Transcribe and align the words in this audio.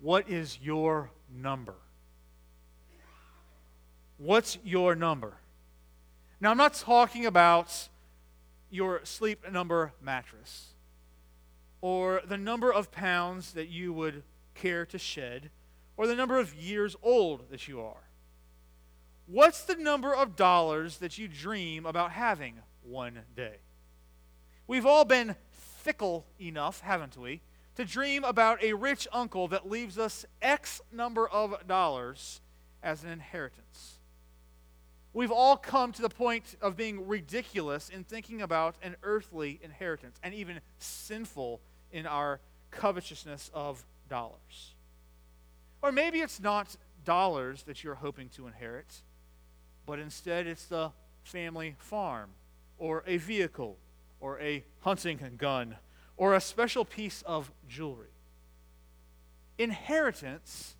What 0.00 0.28
is 0.28 0.58
your 0.62 1.10
number? 1.32 1.74
What's 4.16 4.58
your 4.64 4.94
number? 4.94 5.34
Now, 6.40 6.50
I'm 6.50 6.56
not 6.56 6.74
talking 6.74 7.26
about 7.26 7.88
your 8.70 9.00
sleep 9.04 9.50
number 9.50 9.92
mattress 10.02 10.68
or 11.80 12.22
the 12.26 12.38
number 12.38 12.72
of 12.72 12.90
pounds 12.90 13.52
that 13.52 13.68
you 13.68 13.92
would 13.92 14.22
care 14.54 14.86
to 14.86 14.98
shed 14.98 15.50
or 15.96 16.06
the 16.06 16.14
number 16.14 16.38
of 16.38 16.54
years 16.54 16.96
old 17.02 17.50
that 17.50 17.68
you 17.68 17.80
are. 17.80 18.08
What's 19.26 19.62
the 19.62 19.76
number 19.76 20.14
of 20.14 20.34
dollars 20.34 20.98
that 20.98 21.18
you 21.18 21.28
dream 21.28 21.84
about 21.84 22.12
having 22.12 22.54
one 22.82 23.20
day? 23.36 23.56
We've 24.66 24.86
all 24.86 25.04
been 25.04 25.36
fickle 25.50 26.26
enough, 26.40 26.80
haven't 26.80 27.16
we, 27.16 27.40
to 27.80 27.86
dream 27.86 28.24
about 28.24 28.62
a 28.62 28.74
rich 28.74 29.08
uncle 29.10 29.48
that 29.48 29.70
leaves 29.70 29.96
us 29.96 30.26
X 30.42 30.82
number 30.92 31.26
of 31.26 31.66
dollars 31.66 32.42
as 32.82 33.04
an 33.04 33.10
inheritance. 33.10 33.94
We've 35.14 35.30
all 35.30 35.56
come 35.56 35.90
to 35.92 36.02
the 36.02 36.10
point 36.10 36.56
of 36.60 36.76
being 36.76 37.08
ridiculous 37.08 37.88
in 37.88 38.04
thinking 38.04 38.42
about 38.42 38.74
an 38.82 38.96
earthly 39.02 39.60
inheritance 39.62 40.18
and 40.22 40.34
even 40.34 40.60
sinful 40.78 41.62
in 41.90 42.06
our 42.06 42.40
covetousness 42.70 43.50
of 43.54 43.82
dollars. 44.10 44.74
Or 45.80 45.90
maybe 45.90 46.20
it's 46.20 46.38
not 46.38 46.76
dollars 47.06 47.62
that 47.62 47.82
you're 47.82 47.94
hoping 47.94 48.28
to 48.36 48.46
inherit, 48.46 49.00
but 49.86 49.98
instead 49.98 50.46
it's 50.46 50.66
the 50.66 50.92
family 51.22 51.76
farm 51.78 52.28
or 52.76 53.04
a 53.06 53.16
vehicle 53.16 53.78
or 54.20 54.38
a 54.38 54.64
hunting 54.80 55.18
gun 55.38 55.76
or 56.20 56.34
a 56.34 56.40
special 56.40 56.84
piece 56.84 57.22
of 57.22 57.50
jewelry. 57.66 58.12
Inheritance 59.56 60.76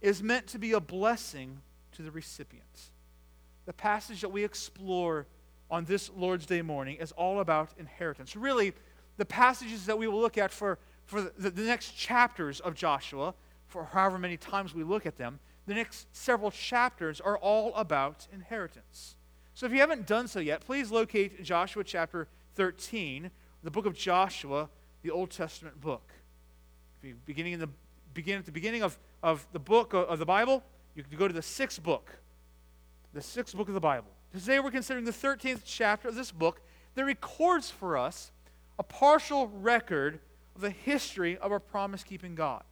is 0.00 0.20
meant 0.20 0.48
to 0.48 0.58
be 0.58 0.72
a 0.72 0.80
blessing 0.80 1.60
to 1.92 2.02
the 2.02 2.10
recipient. 2.10 2.90
The 3.66 3.72
passage 3.72 4.20
that 4.20 4.30
we 4.30 4.42
explore 4.42 5.26
on 5.70 5.84
this 5.84 6.10
Lord's 6.16 6.44
Day 6.44 6.60
morning 6.60 6.96
is 6.96 7.12
all 7.12 7.38
about 7.38 7.70
inheritance. 7.78 8.34
Really, 8.34 8.72
the 9.16 9.24
passages 9.24 9.86
that 9.86 9.96
we 9.96 10.08
will 10.08 10.20
look 10.20 10.36
at 10.36 10.50
for, 10.50 10.80
for 11.06 11.22
the, 11.22 11.50
the 11.50 11.62
next 11.62 11.92
chapters 11.92 12.58
of 12.58 12.74
Joshua, 12.74 13.34
for 13.68 13.84
however 13.84 14.18
many 14.18 14.36
times 14.36 14.74
we 14.74 14.82
look 14.82 15.06
at 15.06 15.16
them, 15.16 15.38
the 15.68 15.74
next 15.74 16.08
several 16.16 16.50
chapters 16.50 17.20
are 17.20 17.38
all 17.38 17.72
about 17.76 18.26
inheritance. 18.32 19.14
So 19.54 19.66
if 19.66 19.72
you 19.72 19.78
haven't 19.78 20.08
done 20.08 20.26
so 20.26 20.40
yet, 20.40 20.62
please 20.62 20.90
locate 20.90 21.44
Joshua 21.44 21.84
chapter 21.84 22.26
13, 22.56 23.30
the 23.62 23.70
book 23.70 23.86
of 23.86 23.94
Joshua, 23.94 24.68
the 25.02 25.10
Old 25.10 25.30
Testament 25.30 25.80
book. 25.80 26.12
Beginning 27.26 27.54
in 27.54 27.60
the 27.60 27.68
begin 28.14 28.38
at 28.38 28.46
the 28.46 28.52
beginning 28.52 28.82
of, 28.82 28.98
of 29.22 29.46
the 29.52 29.58
book 29.58 29.92
of, 29.92 30.08
of 30.08 30.18
the 30.18 30.26
Bible, 30.26 30.62
you 30.94 31.02
can 31.02 31.16
go 31.16 31.28
to 31.28 31.34
the 31.34 31.42
sixth 31.42 31.82
book. 31.82 32.18
The 33.12 33.22
sixth 33.22 33.56
book 33.56 33.68
of 33.68 33.74
the 33.74 33.80
Bible. 33.80 34.08
Today 34.32 34.60
we're 34.60 34.70
considering 34.70 35.04
the 35.04 35.12
13th 35.12 35.60
chapter 35.64 36.08
of 36.08 36.14
this 36.14 36.32
book 36.32 36.60
that 36.94 37.04
records 37.04 37.70
for 37.70 37.96
us 37.96 38.32
a 38.78 38.82
partial 38.82 39.48
record 39.48 40.20
of 40.54 40.60
the 40.60 40.70
history 40.70 41.38
of 41.38 41.52
our 41.52 41.60
promise 41.60 42.02
keeping 42.02 42.34
God. 42.34 42.64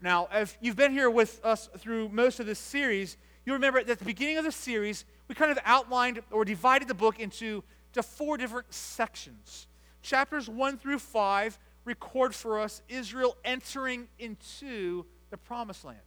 Now, 0.00 0.28
if 0.32 0.56
you've 0.60 0.76
been 0.76 0.92
here 0.92 1.10
with 1.10 1.40
us 1.44 1.68
through 1.78 2.10
most 2.10 2.38
of 2.38 2.46
this 2.46 2.58
series, 2.58 3.16
you 3.44 3.52
remember 3.52 3.82
that 3.82 3.90
at 3.90 3.98
the 3.98 4.04
beginning 4.04 4.38
of 4.38 4.44
the 4.44 4.52
series, 4.52 5.04
we 5.28 5.34
kind 5.34 5.50
of 5.50 5.58
outlined 5.64 6.20
or 6.30 6.44
divided 6.44 6.86
the 6.88 6.94
book 6.94 7.18
into 7.18 7.64
to 7.94 8.02
four 8.02 8.36
different 8.36 8.72
sections. 8.72 9.66
Chapters 10.06 10.48
1 10.48 10.78
through 10.78 11.00
5 11.00 11.58
record 11.84 12.32
for 12.32 12.60
us 12.60 12.80
Israel 12.88 13.36
entering 13.44 14.06
into 14.20 15.04
the 15.30 15.36
promised 15.36 15.84
land. 15.84 15.98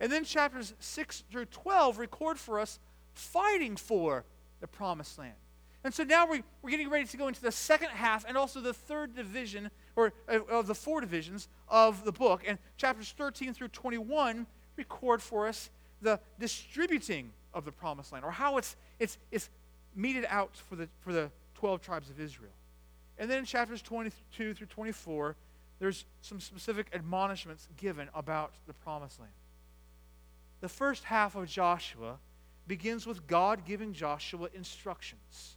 And 0.00 0.10
then 0.10 0.24
chapters 0.24 0.74
6 0.80 1.22
through 1.30 1.44
12 1.44 1.98
record 1.98 2.40
for 2.40 2.58
us 2.58 2.80
fighting 3.14 3.76
for 3.76 4.24
the 4.58 4.66
promised 4.66 5.16
land. 5.16 5.36
And 5.84 5.94
so 5.94 6.02
now 6.02 6.26
we, 6.26 6.42
we're 6.60 6.70
getting 6.70 6.90
ready 6.90 7.04
to 7.04 7.16
go 7.16 7.28
into 7.28 7.40
the 7.40 7.52
second 7.52 7.90
half 7.90 8.24
and 8.26 8.36
also 8.36 8.60
the 8.60 8.74
third 8.74 9.14
division, 9.14 9.70
or 9.94 10.12
uh, 10.28 10.40
of 10.50 10.66
the 10.66 10.74
four 10.74 11.00
divisions 11.00 11.46
of 11.68 12.04
the 12.04 12.10
book. 12.10 12.42
And 12.44 12.58
chapters 12.76 13.14
13 13.16 13.54
through 13.54 13.68
21 13.68 14.48
record 14.76 15.22
for 15.22 15.46
us 15.46 15.70
the 16.02 16.18
distributing 16.40 17.30
of 17.54 17.64
the 17.64 17.70
promised 17.70 18.10
land, 18.10 18.24
or 18.24 18.32
how 18.32 18.56
it's, 18.56 18.74
it's, 18.98 19.18
it's 19.30 19.50
meted 19.94 20.26
out 20.28 20.56
for 20.56 20.74
the, 20.74 20.88
for 20.98 21.12
the 21.12 21.30
12 21.54 21.80
tribes 21.80 22.10
of 22.10 22.18
Israel. 22.18 22.50
And 23.18 23.30
then 23.30 23.38
in 23.38 23.44
chapters 23.44 23.82
22 23.82 24.54
through 24.54 24.66
24, 24.66 25.36
there's 25.78 26.04
some 26.20 26.40
specific 26.40 26.88
admonishments 26.92 27.68
given 27.76 28.08
about 28.14 28.52
the 28.66 28.72
promised 28.72 29.20
land. 29.20 29.32
The 30.60 30.68
first 30.68 31.04
half 31.04 31.36
of 31.36 31.46
Joshua 31.46 32.18
begins 32.66 33.06
with 33.06 33.26
God 33.26 33.64
giving 33.64 33.92
Joshua 33.92 34.48
instructions. 34.54 35.56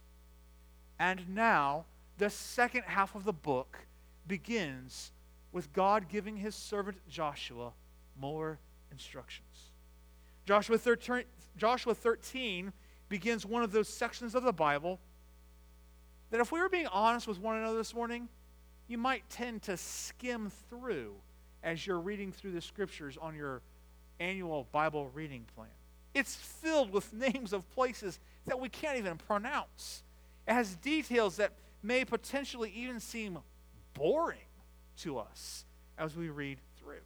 And 0.98 1.34
now, 1.34 1.86
the 2.18 2.30
second 2.30 2.82
half 2.82 3.14
of 3.14 3.24
the 3.24 3.32
book 3.32 3.78
begins 4.26 5.12
with 5.52 5.72
God 5.72 6.08
giving 6.08 6.36
his 6.36 6.54
servant 6.54 6.98
Joshua 7.08 7.72
more 8.18 8.58
instructions. 8.92 9.70
Joshua 10.44 10.78
13, 10.78 11.24
Joshua 11.56 11.94
13 11.94 12.72
begins 13.08 13.46
one 13.46 13.62
of 13.62 13.72
those 13.72 13.88
sections 13.88 14.34
of 14.34 14.42
the 14.42 14.52
Bible 14.52 15.00
that, 16.30 16.40
if 16.40 16.52
we 16.52 16.60
were 16.60 16.68
being 16.68 16.86
honest 16.86 17.26
with 17.26 17.40
one 17.40 17.56
another 17.56 17.76
this 17.76 17.94
morning, 17.94 18.28
you 18.88 18.98
might 18.98 19.28
tend 19.30 19.62
to 19.62 19.76
skim 19.76 20.50
through 20.68 21.14
as 21.62 21.86
you're 21.86 22.00
reading 22.00 22.32
through 22.32 22.52
the 22.52 22.60
scriptures 22.60 23.18
on 23.20 23.34
your 23.34 23.62
annual 24.18 24.66
Bible 24.72 25.08
reading 25.14 25.44
plan. 25.54 25.68
It's 26.14 26.34
filled 26.34 26.92
with 26.92 27.12
names 27.12 27.52
of 27.52 27.68
places 27.70 28.18
that 28.46 28.58
we 28.58 28.68
can't 28.68 28.98
even 28.98 29.16
pronounce. 29.16 30.02
It 30.46 30.52
has 30.54 30.74
details 30.76 31.36
that 31.36 31.52
may 31.82 32.04
potentially 32.04 32.72
even 32.74 33.00
seem 33.00 33.38
boring 33.94 34.38
to 34.98 35.18
us 35.18 35.64
as 35.98 36.16
we 36.16 36.28
read 36.28 36.58
through. 36.78 37.02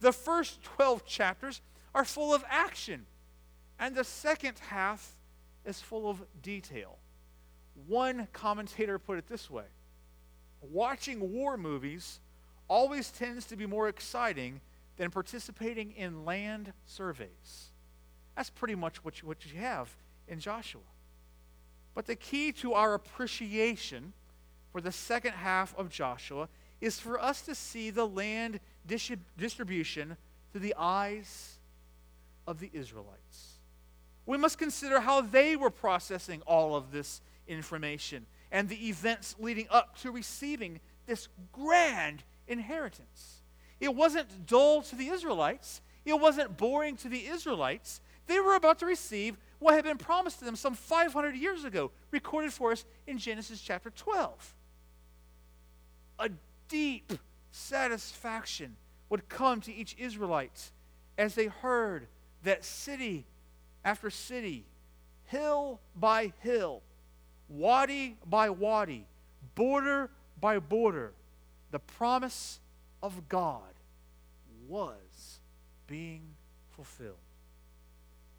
The 0.00 0.12
first 0.12 0.62
12 0.62 1.04
chapters 1.04 1.60
are 1.94 2.04
full 2.04 2.32
of 2.32 2.44
action, 2.48 3.06
and 3.78 3.94
the 3.94 4.04
second 4.04 4.58
half 4.68 5.16
is 5.64 5.80
full 5.80 6.08
of 6.08 6.22
detail. 6.42 6.96
One 7.86 8.28
commentator 8.32 8.98
put 8.98 9.18
it 9.18 9.28
this 9.28 9.50
way 9.50 9.64
watching 10.62 11.32
war 11.32 11.56
movies 11.56 12.20
always 12.68 13.10
tends 13.10 13.46
to 13.46 13.56
be 13.56 13.66
more 13.66 13.88
exciting 13.88 14.60
than 14.96 15.10
participating 15.10 15.92
in 15.92 16.24
land 16.24 16.72
surveys. 16.86 17.70
That's 18.36 18.50
pretty 18.50 18.74
much 18.74 19.04
what 19.04 19.20
you, 19.20 19.28
what 19.28 19.44
you 19.46 19.58
have 19.58 19.88
in 20.28 20.38
Joshua. 20.38 20.82
But 21.94 22.06
the 22.06 22.14
key 22.14 22.52
to 22.52 22.74
our 22.74 22.94
appreciation 22.94 24.12
for 24.70 24.80
the 24.80 24.92
second 24.92 25.32
half 25.32 25.76
of 25.76 25.90
Joshua 25.90 26.48
is 26.80 27.00
for 27.00 27.20
us 27.20 27.42
to 27.42 27.54
see 27.54 27.90
the 27.90 28.06
land 28.06 28.60
distribution 28.86 30.16
through 30.52 30.60
the 30.60 30.74
eyes 30.78 31.58
of 32.46 32.60
the 32.60 32.70
Israelites. 32.72 33.58
We 34.26 34.38
must 34.38 34.58
consider 34.58 35.00
how 35.00 35.22
they 35.22 35.56
were 35.56 35.70
processing 35.70 36.42
all 36.46 36.76
of 36.76 36.92
this 36.92 37.20
information 37.50 38.26
and 38.50 38.68
the 38.68 38.88
events 38.88 39.36
leading 39.38 39.66
up 39.70 39.98
to 39.98 40.10
receiving 40.10 40.80
this 41.06 41.28
grand 41.52 42.22
inheritance. 42.48 43.42
It 43.80 43.94
wasn't 43.94 44.46
dull 44.46 44.82
to 44.82 44.96
the 44.96 45.08
Israelites, 45.08 45.80
it 46.04 46.18
wasn't 46.18 46.56
boring 46.56 46.96
to 46.98 47.08
the 47.08 47.26
Israelites. 47.26 48.00
They 48.26 48.40
were 48.40 48.54
about 48.54 48.78
to 48.78 48.86
receive 48.86 49.36
what 49.58 49.74
had 49.74 49.84
been 49.84 49.98
promised 49.98 50.38
to 50.38 50.44
them 50.44 50.56
some 50.56 50.74
500 50.74 51.34
years 51.34 51.64
ago, 51.64 51.90
recorded 52.10 52.52
for 52.52 52.72
us 52.72 52.84
in 53.06 53.18
Genesis 53.18 53.60
chapter 53.60 53.90
12. 53.90 54.54
A 56.20 56.30
deep 56.68 57.12
satisfaction 57.50 58.76
would 59.08 59.28
come 59.28 59.60
to 59.62 59.74
each 59.74 59.96
Israelite 59.98 60.70
as 61.18 61.34
they 61.34 61.46
heard 61.46 62.06
that 62.44 62.64
city 62.64 63.26
after 63.84 64.10
city, 64.10 64.64
hill 65.26 65.80
by 65.96 66.32
hill, 66.40 66.82
wadi 67.50 68.16
by 68.24 68.48
wadi, 68.48 69.06
border 69.54 70.10
by 70.40 70.58
border, 70.58 71.12
the 71.70 71.78
promise 71.78 72.60
of 73.02 73.28
God 73.28 73.62
was 74.68 75.40
being 75.86 76.22
fulfilled. 76.70 77.16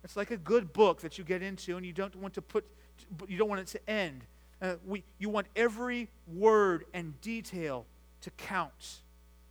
It's 0.03 0.17
like 0.17 0.31
a 0.31 0.37
good 0.37 0.73
book 0.73 1.01
that 1.01 1.17
you 1.17 1.23
get 1.23 1.43
into 1.43 1.77
and 1.77 1.85
you 1.85 1.93
don't 1.93 2.15
want 2.15 2.33
to 2.35 2.41
put, 2.41 2.65
you 3.27 3.37
don't 3.37 3.49
want 3.49 3.61
it 3.61 3.67
to 3.67 3.89
end. 3.89 4.21
Uh, 4.61 4.75
we, 4.85 5.03
you 5.19 5.29
want 5.29 5.47
every 5.55 6.09
word 6.27 6.85
and 6.93 7.19
detail 7.21 7.85
to 8.21 8.31
count. 8.31 9.01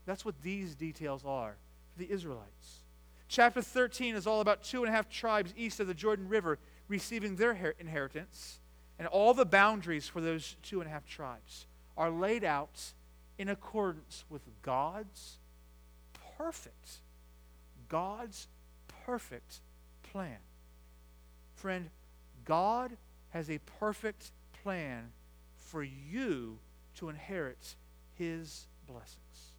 That's 0.06 0.24
what 0.24 0.40
these 0.42 0.74
details 0.74 1.22
are 1.24 1.56
for 1.92 1.98
the 1.98 2.10
Israelites. 2.10 2.84
Chapter 3.28 3.62
13 3.62 4.16
is 4.16 4.26
all 4.26 4.40
about 4.40 4.64
two 4.64 4.82
and 4.82 4.92
a 4.92 4.96
half 4.96 5.08
tribes 5.08 5.54
east 5.56 5.78
of 5.78 5.86
the 5.86 5.94
Jordan 5.94 6.28
River 6.28 6.58
receiving 6.88 7.36
their 7.36 7.74
inheritance. 7.78 8.58
And 9.00 9.08
all 9.08 9.32
the 9.32 9.46
boundaries 9.46 10.06
for 10.06 10.20
those 10.20 10.56
two 10.62 10.82
and 10.82 10.88
a 10.88 10.92
half 10.92 11.06
tribes 11.06 11.64
are 11.96 12.10
laid 12.10 12.44
out 12.44 12.92
in 13.38 13.48
accordance 13.48 14.26
with 14.28 14.42
God's 14.60 15.38
perfect. 16.36 16.98
God's 17.88 18.46
perfect 19.06 19.60
plan. 20.12 20.36
Friend, 21.54 21.88
God 22.44 22.98
has 23.30 23.48
a 23.48 23.58
perfect 23.80 24.32
plan 24.62 25.12
for 25.56 25.82
you 25.82 26.58
to 26.96 27.08
inherit 27.08 27.76
his 28.16 28.66
blessings. 28.86 29.54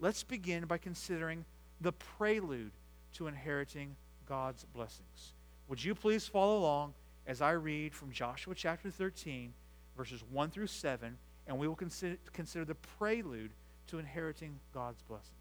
Let's 0.00 0.22
begin 0.22 0.66
by 0.66 0.76
considering 0.76 1.46
the 1.80 1.92
prelude 1.92 2.72
to 3.14 3.26
inheriting 3.26 3.96
God's 4.28 4.66
blessings. 4.66 5.32
Would 5.68 5.82
you 5.82 5.94
please 5.94 6.26
follow 6.26 6.58
along 6.58 6.92
as 7.26 7.40
I 7.40 7.52
read 7.52 7.94
from 7.94 8.12
Joshua 8.12 8.54
chapter 8.54 8.90
13, 8.90 9.52
verses 9.96 10.22
1 10.30 10.50
through 10.50 10.66
7, 10.66 11.16
and 11.46 11.58
we 11.58 11.68
will 11.68 11.76
consider, 11.76 12.16
consider 12.32 12.64
the 12.64 12.74
prelude 12.74 13.52
to 13.88 13.98
inheriting 13.98 14.58
God's 14.72 15.02
blessings. 15.02 15.36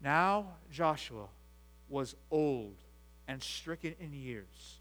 Now 0.00 0.46
Joshua 0.70 1.26
was 1.88 2.16
old 2.30 2.76
and 3.28 3.42
stricken 3.42 3.94
in 4.00 4.12
years. 4.12 4.80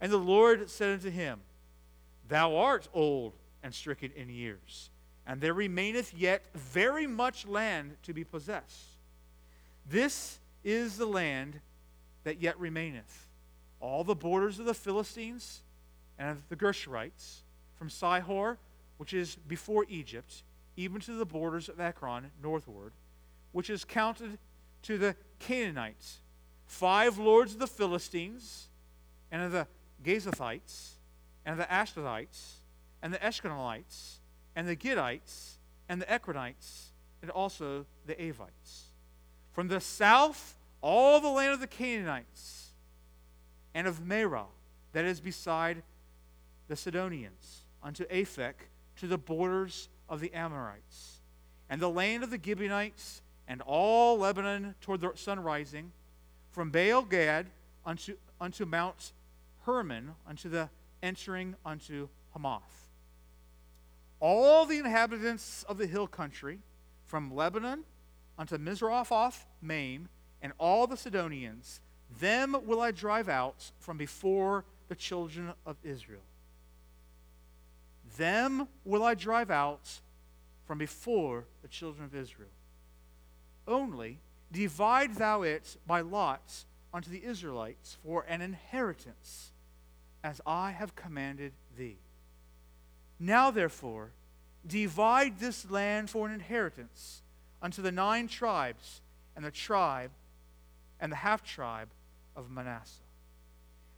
And 0.00 0.12
the 0.12 0.16
Lord 0.16 0.70
said 0.70 0.94
unto 0.94 1.10
him, 1.10 1.40
Thou 2.28 2.56
art 2.56 2.88
old 2.94 3.34
and 3.62 3.74
stricken 3.74 4.12
in 4.14 4.28
years, 4.28 4.90
and 5.26 5.40
there 5.40 5.54
remaineth 5.54 6.14
yet 6.14 6.44
very 6.54 7.06
much 7.06 7.46
land 7.46 7.96
to 8.04 8.12
be 8.12 8.24
possessed. 8.24 8.96
This 9.88 10.38
is 10.62 10.96
the 10.96 11.06
land 11.06 11.60
that 12.24 12.40
yet 12.40 12.58
remaineth. 12.58 13.27
All 13.80 14.04
the 14.04 14.14
borders 14.14 14.58
of 14.58 14.66
the 14.66 14.74
Philistines 14.74 15.62
and 16.18 16.30
of 16.30 16.48
the 16.48 16.56
Geshurites, 16.56 17.42
from 17.76 17.88
Sihor, 17.88 18.56
which 18.96 19.14
is 19.14 19.36
before 19.46 19.86
Egypt, 19.88 20.42
even 20.76 21.00
to 21.02 21.12
the 21.12 21.24
borders 21.24 21.68
of 21.68 21.80
Ekron 21.80 22.30
northward, 22.42 22.92
which 23.52 23.70
is 23.70 23.84
counted 23.84 24.38
to 24.82 24.98
the 24.98 25.16
Canaanites, 25.38 26.18
five 26.66 27.18
lords 27.18 27.54
of 27.54 27.60
the 27.60 27.66
Philistines, 27.66 28.68
and 29.30 29.42
of 29.42 29.52
the 29.52 29.66
Gazathites, 30.04 30.92
and 31.44 31.52
of 31.52 31.58
the 31.58 31.72
Ashdodites, 31.72 32.58
and 33.02 33.12
the 33.12 33.18
Eshkolites, 33.18 34.18
and 34.56 34.68
the 34.68 34.76
Gittites, 34.76 35.58
and 35.88 36.00
the 36.00 36.06
Ekronites, 36.06 36.88
and 37.22 37.30
also 37.30 37.86
the 38.06 38.14
Avites. 38.14 38.90
From 39.52 39.68
the 39.68 39.80
south, 39.80 40.58
all 40.80 41.20
the 41.20 41.28
land 41.28 41.54
of 41.54 41.60
the 41.60 41.66
Canaanites, 41.66 42.67
and 43.74 43.86
of 43.86 44.00
Mearah, 44.00 44.46
that 44.92 45.04
is 45.04 45.20
beside 45.20 45.82
the 46.68 46.76
Sidonians, 46.76 47.64
unto 47.82 48.04
Aphek, 48.06 48.54
to 48.96 49.06
the 49.06 49.18
borders 49.18 49.88
of 50.08 50.20
the 50.20 50.32
Amorites, 50.32 51.20
and 51.70 51.80
the 51.80 51.90
land 51.90 52.24
of 52.24 52.30
the 52.30 52.40
Gibeonites, 52.42 53.22
and 53.46 53.62
all 53.62 54.18
Lebanon 54.18 54.74
toward 54.80 55.00
the 55.00 55.12
sun 55.14 55.40
rising, 55.40 55.92
from 56.50 56.70
Baal 56.70 57.02
Gad 57.02 57.46
unto, 57.86 58.16
unto 58.40 58.64
Mount 58.64 59.12
Hermon, 59.64 60.14
unto 60.26 60.48
the 60.48 60.68
entering 61.02 61.54
unto 61.64 62.08
Hamath. 62.34 62.88
All 64.20 64.66
the 64.66 64.78
inhabitants 64.78 65.64
of 65.68 65.78
the 65.78 65.86
hill 65.86 66.06
country, 66.06 66.58
from 67.06 67.34
Lebanon 67.34 67.84
unto 68.36 68.58
Misrephoth 68.58 69.46
Maim, 69.62 70.08
and 70.42 70.52
all 70.58 70.86
the 70.86 70.96
Sidonians, 70.96 71.80
them 72.20 72.56
will 72.64 72.80
I 72.80 72.90
drive 72.90 73.28
out 73.28 73.70
from 73.78 73.98
before 73.98 74.64
the 74.88 74.94
children 74.94 75.52
of 75.66 75.76
Israel. 75.84 76.22
Them 78.16 78.68
will 78.84 79.04
I 79.04 79.14
drive 79.14 79.50
out 79.50 80.00
from 80.66 80.78
before 80.78 81.44
the 81.62 81.68
children 81.68 82.04
of 82.04 82.14
Israel. 82.14 82.50
Only 83.66 84.18
divide 84.50 85.14
thou 85.16 85.42
it 85.42 85.76
by 85.86 86.00
lots 86.00 86.66
unto 86.92 87.10
the 87.10 87.24
Israelites 87.24 87.98
for 88.02 88.24
an 88.28 88.40
inheritance, 88.40 89.52
as 90.24 90.40
I 90.46 90.70
have 90.70 90.96
commanded 90.96 91.52
thee. 91.76 91.98
Now, 93.20 93.50
therefore, 93.50 94.10
divide 94.66 95.38
this 95.38 95.70
land 95.70 96.10
for 96.10 96.26
an 96.26 96.32
inheritance 96.32 97.22
unto 97.60 97.82
the 97.82 97.92
nine 97.92 98.28
tribes 98.28 99.00
and 99.36 99.44
the 99.44 99.50
tribe 99.50 100.10
and 101.00 101.12
the 101.12 101.16
half 101.16 101.44
tribe 101.44 101.88
of 102.38 102.50
Manasseh. 102.50 103.02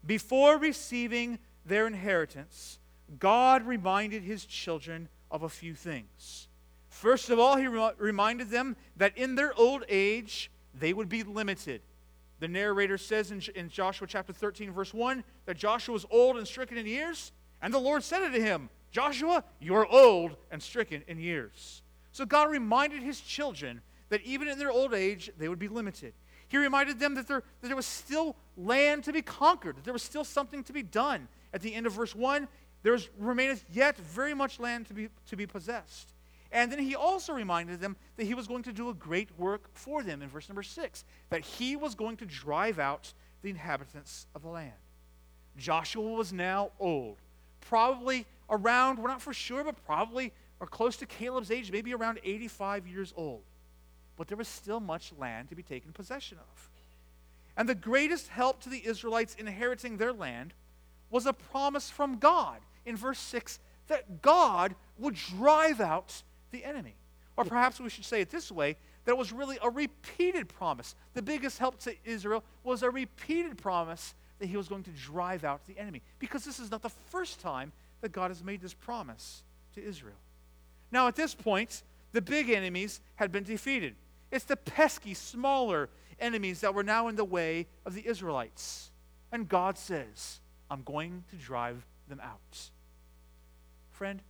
Before 0.05 0.57
receiving 0.57 1.39
their 1.67 1.87
inheritance, 1.87 2.79
God 3.19 3.67
reminded 3.67 4.23
his 4.23 4.47
children 4.47 5.09
of 5.31 5.43
a 5.43 5.49
few 5.49 5.75
things. 5.75 6.49
First 6.89 7.29
of 7.29 7.39
all, 7.39 7.57
he 7.57 7.67
re- 7.67 7.93
reminded 7.99 8.49
them 8.49 8.77
that 8.97 9.17
in 9.17 9.35
their 9.35 9.53
old 9.55 9.85
age, 9.89 10.51
they 10.75 10.93
would 10.93 11.09
be 11.09 11.23
limited. 11.23 11.83
The 12.41 12.49
narrator 12.49 12.97
says 12.97 13.31
in, 13.31 13.43
in 13.55 13.69
Joshua 13.69 14.07
chapter 14.07 14.33
13, 14.33 14.73
verse 14.73 14.95
1, 14.95 15.23
that 15.45 15.59
Joshua 15.59 15.93
was 15.93 16.07
old 16.11 16.39
and 16.39 16.49
stricken 16.49 16.79
in 16.79 16.87
years, 16.87 17.33
and 17.61 17.75
the 17.75 17.79
Lord 17.79 18.03
said 18.03 18.23
unto 18.23 18.41
him, 18.41 18.71
Joshua, 18.91 19.45
you 19.61 19.75
are 19.75 19.87
old 19.87 20.35
and 20.51 20.63
stricken 20.63 21.03
in 21.07 21.19
years. 21.19 21.83
So 22.11 22.25
God 22.25 22.51
reminded 22.51 23.03
his 23.03 23.21
children 23.21 23.83
that 24.09 24.23
even 24.23 24.49
in 24.49 24.59
their 24.59 24.73
old 24.73 24.95
age, 24.95 25.31
they 25.39 25.49
would 25.49 25.59
be 25.59 25.69
limited. 25.69 26.15
He 26.51 26.59
reminded 26.59 26.99
them 26.99 27.15
that 27.15 27.29
there, 27.29 27.45
that 27.61 27.69
there 27.69 27.77
was 27.77 27.87
still 27.87 28.35
land 28.57 29.05
to 29.05 29.13
be 29.13 29.23
conquered, 29.23 29.77
that 29.77 29.85
there 29.85 29.93
was 29.93 30.03
still 30.03 30.25
something 30.25 30.65
to 30.65 30.73
be 30.73 30.83
done. 30.83 31.29
At 31.55 31.63
the 31.63 31.73
end 31.73 31.87
of 31.87 31.93
verse 31.93 32.13
1, 32.15 32.49
there 32.83 32.99
remaineth 33.19 33.65
yet 33.73 33.97
very 33.97 34.35
much 34.35 34.59
land 34.59 34.89
to 34.89 34.95
be, 34.95 35.09
to 35.29 35.37
be 35.37 35.47
possessed. 35.47 36.13
And 36.51 36.73
then 36.73 36.81
he 36.81 36.97
also 36.97 37.33
reminded 37.33 37.81
them 37.81 37.95
that 38.17 38.25
he 38.25 38.35
was 38.35 38.49
going 38.49 38.65
to 38.65 38.73
do 38.73 38.89
a 38.89 38.95
great 38.95 39.29
work 39.39 39.71
for 39.75 40.03
them 40.03 40.23
in 40.23 40.29
verse 40.29 40.49
number 40.49 40.65
6, 40.65 41.05
that 41.29 41.43
he 41.45 41.77
was 41.77 41.95
going 41.95 42.17
to 42.17 42.27
drive 42.27 42.81
out 42.81 43.13
the 43.43 43.51
inhabitants 43.51 44.27
of 44.35 44.43
the 44.43 44.49
land. 44.49 44.73
Joshua 45.57 46.03
was 46.03 46.33
now 46.33 46.73
old, 46.81 47.19
probably 47.61 48.27
around, 48.49 48.99
we're 48.99 49.09
not 49.09 49.23
for 49.23 49.33
sure, 49.33 49.63
but 49.63 49.77
probably 49.87 50.33
or 50.59 50.67
close 50.67 50.97
to 50.97 51.07
Caleb's 51.07 51.53
age, 51.53 51.71
maybe 51.71 51.95
around 51.95 52.19
85 52.25 52.89
years 52.89 53.15
old 53.17 53.43
but 54.21 54.29
there 54.29 54.37
was 54.37 54.49
still 54.49 54.81
much 54.81 55.15
land 55.19 55.49
to 55.49 55.55
be 55.55 55.63
taken 55.63 55.93
possession 55.93 56.37
of. 56.37 56.69
And 57.57 57.67
the 57.67 57.75
greatest 57.75 58.29
help 58.29 58.61
to 58.61 58.69
the 58.69 58.87
Israelites 58.87 59.35
inheriting 59.39 59.97
their 59.97 60.13
land 60.13 60.53
was 61.09 61.25
a 61.25 61.33
promise 61.33 61.89
from 61.89 62.19
God 62.19 62.59
in 62.85 62.99
verse 62.99 63.19
6 63.19 63.59
that 63.89 64.21
God 64.21 64.75
would 64.99 65.15
drive 65.15 65.81
out 65.81 66.23
the 66.51 66.67
enemy. 66.67 66.97
Or 67.39 67.47
perhaps 67.47 67.81
we 67.81 67.89
should 67.89 68.05
say 68.05 68.21
it 68.21 68.29
this 68.29 68.53
way 68.53 68.77
that 69.07 69.13
it 69.13 69.17
was 69.17 69.33
really 69.33 69.57
a 69.63 69.71
repeated 69.71 70.51
promise. 70.51 70.95
The 71.15 71.23
biggest 71.23 71.59
help 71.59 71.79
to 71.79 71.95
Israel 72.05 72.45
was 72.63 72.83
a 72.83 72.91
repeated 72.91 73.57
promise 73.57 74.15
that 74.39 74.49
he 74.49 74.57
was 74.59 74.69
going 74.69 74.83
to 74.83 74.91
drive 74.91 75.45
out 75.45 75.67
the 75.67 75.79
enemy. 75.79 76.03
Because 76.19 76.45
this 76.45 76.59
is 76.59 76.71
not 76.71 76.83
the 76.83 76.91
first 76.91 77.41
time 77.41 77.73
that 78.03 78.13
God 78.13 78.31
has 78.31 78.45
made 78.45 78.61
this 78.61 78.75
promise 78.75 79.45
to 79.77 79.83
Israel. 79.83 80.19
Now, 80.93 81.09
at 81.09 81.17
this 81.17 81.35
point, 81.35 81.85
the 82.13 82.21
big 82.21 82.51
enemies 82.51 83.01
had 83.17 83.33
been 83.33 83.45
defeated. 83.45 83.95
It's 84.31 84.45
the 84.45 84.57
pesky, 84.57 85.15
smaller 85.15 85.89
enemies 86.19 86.61
that 86.61 86.75
were 86.75 86.83
now 86.83 87.09
in 87.09 87.17
the 87.17 87.25
way 87.25 87.67
of 87.85 87.95
the 87.95 88.07
Israelites. 88.07 88.91
And 89.33 89.49
God 89.49 89.79
says, 89.79 90.41
I'm 90.71 90.83
going 90.83 91.25
to 91.31 91.37
drive 91.37 91.85
them 92.09 92.21
out. 92.23 92.71
Friend, 93.91 94.21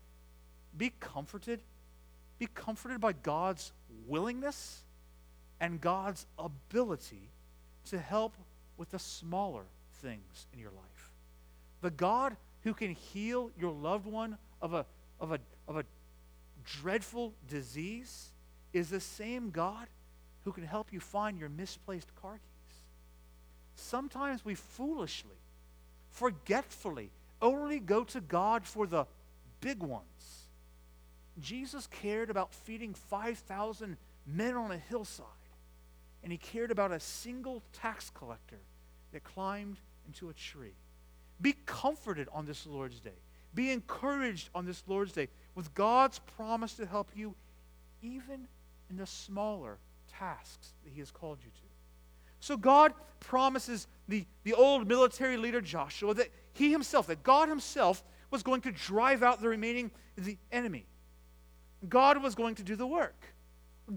be 0.76 0.92
comforted. 1.00 1.60
Be 2.38 2.48
comforted 2.54 3.00
by 3.00 3.12
God's 3.12 3.72
willingness 4.06 4.84
and 5.60 5.80
God's 5.80 6.26
ability 6.38 7.28
to 7.86 7.98
help 7.98 8.34
with 8.76 8.90
the 8.90 8.98
smaller 8.98 9.64
things 10.02 10.46
in 10.52 10.58
your 10.58 10.70
life. 10.70 11.12
The 11.82 11.90
God 11.90 12.36
who 12.62 12.72
can 12.72 12.94
heal 12.94 13.50
your 13.58 13.72
loved 13.72 14.06
one 14.06 14.38
of 14.62 14.72
a, 14.72 14.86
of 15.20 15.32
a, 15.32 15.38
of 15.68 15.76
a 15.76 15.84
dreadful 16.64 17.34
disease 17.48 18.30
is 18.72 18.90
the 18.90 19.00
same 19.00 19.50
God 19.50 19.86
who 20.44 20.52
can 20.52 20.64
help 20.64 20.92
you 20.92 21.00
find 21.00 21.38
your 21.38 21.48
misplaced 21.48 22.14
car 22.14 22.34
keys. 22.34 22.76
Sometimes 23.74 24.44
we 24.44 24.54
foolishly, 24.54 25.36
forgetfully, 26.10 27.10
only 27.42 27.78
go 27.80 28.04
to 28.04 28.20
God 28.20 28.66
for 28.66 28.86
the 28.86 29.06
big 29.60 29.82
ones. 29.82 30.04
Jesus 31.40 31.86
cared 31.86 32.30
about 32.30 32.52
feeding 32.52 32.94
5,000 32.94 33.96
men 34.26 34.54
on 34.54 34.70
a 34.70 34.78
hillside, 34.78 35.26
and 36.22 36.30
he 36.30 36.38
cared 36.38 36.70
about 36.70 36.92
a 36.92 37.00
single 37.00 37.62
tax 37.72 38.10
collector 38.10 38.58
that 39.12 39.24
climbed 39.24 39.78
into 40.06 40.28
a 40.28 40.34
tree. 40.34 40.74
Be 41.40 41.54
comforted 41.66 42.28
on 42.32 42.44
this 42.44 42.66
Lord's 42.66 43.00
Day. 43.00 43.18
Be 43.54 43.70
encouraged 43.70 44.50
on 44.54 44.66
this 44.66 44.82
Lord's 44.86 45.12
Day 45.12 45.28
with 45.54 45.72
God's 45.74 46.18
promise 46.36 46.74
to 46.74 46.86
help 46.86 47.08
you 47.14 47.34
even 48.02 48.46
in 48.90 48.96
the 48.96 49.06
smaller 49.06 49.78
tasks 50.08 50.72
that 50.84 50.92
he 50.92 51.00
has 51.00 51.10
called 51.10 51.38
you 51.42 51.50
to. 51.50 51.70
So 52.40 52.56
God 52.56 52.92
promises 53.20 53.86
the, 54.08 54.26
the 54.44 54.54
old 54.54 54.88
military 54.88 55.36
leader 55.36 55.60
Joshua 55.60 56.14
that 56.14 56.30
he 56.52 56.72
himself, 56.72 57.06
that 57.06 57.22
God 57.22 57.48
himself 57.48 58.02
was 58.30 58.42
going 58.42 58.62
to 58.62 58.72
drive 58.72 59.22
out 59.22 59.40
the 59.40 59.48
remaining 59.48 59.90
the 60.16 60.38
enemy. 60.50 60.86
God 61.88 62.22
was 62.22 62.34
going 62.34 62.54
to 62.56 62.62
do 62.62 62.76
the 62.76 62.86
work. 62.86 63.34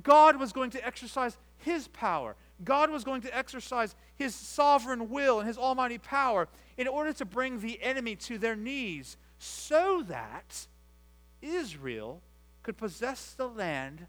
God 0.02 0.38
was 0.38 0.54
going 0.54 0.72
to 0.72 0.86
exercise 0.86 1.38
his 1.58 1.88
power. 1.90 2.36
God 2.64 2.90
was 2.90 3.04
going 3.04 3.22
to 3.22 3.36
exercise 3.36 3.96
his 4.16 4.34
sovereign 4.34 5.10
will 5.10 5.40
and 5.40 5.48
his 5.48 5.58
almighty 5.58 5.98
power 5.98 6.48
in 6.78 6.88
order 6.88 7.14
to 7.14 7.26
bring 7.26 7.60
the 7.60 7.82
enemy 7.82 8.16
to 8.16 8.38
their 8.38 8.56
knees 8.56 9.18
so 9.38 10.04
that 10.08 10.68
Israel 11.42 12.22
could 12.64 12.78
possess 12.78 13.34
the 13.34 13.48
land 13.48 14.08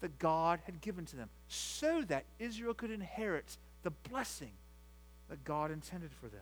that 0.00 0.18
God 0.18 0.60
had 0.64 0.80
given 0.80 1.04
to 1.06 1.16
them, 1.16 1.28
so 1.48 2.02
that 2.08 2.24
Israel 2.38 2.74
could 2.74 2.90
inherit 2.90 3.56
the 3.82 3.90
blessing 3.90 4.52
that 5.28 5.44
God 5.44 5.70
intended 5.70 6.10
for 6.12 6.28
them. 6.28 6.40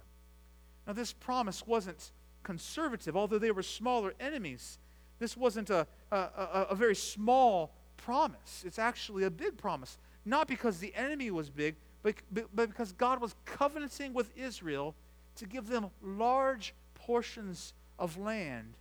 Now, 0.86 0.92
this 0.92 1.12
promise 1.12 1.66
wasn't 1.66 2.12
conservative, 2.42 3.16
although 3.16 3.38
they 3.38 3.50
were 3.50 3.62
smaller 3.62 4.14
enemies. 4.18 4.78
This 5.18 5.36
wasn't 5.36 5.70
a, 5.70 5.86
a, 6.10 6.16
a, 6.16 6.66
a 6.70 6.74
very 6.74 6.94
small 6.94 7.72
promise. 7.96 8.62
It's 8.64 8.78
actually 8.78 9.24
a 9.24 9.30
big 9.30 9.56
promise. 9.58 9.98
Not 10.24 10.48
because 10.48 10.78
the 10.78 10.94
enemy 10.94 11.30
was 11.30 11.50
big, 11.50 11.74
but, 12.02 12.14
but 12.32 12.68
because 12.68 12.92
God 12.92 13.20
was 13.20 13.34
covenanting 13.44 14.14
with 14.14 14.30
Israel 14.36 14.94
to 15.36 15.46
give 15.46 15.68
them 15.68 15.88
large 16.02 16.74
portions 16.94 17.74
of 17.98 18.16
land 18.16 18.74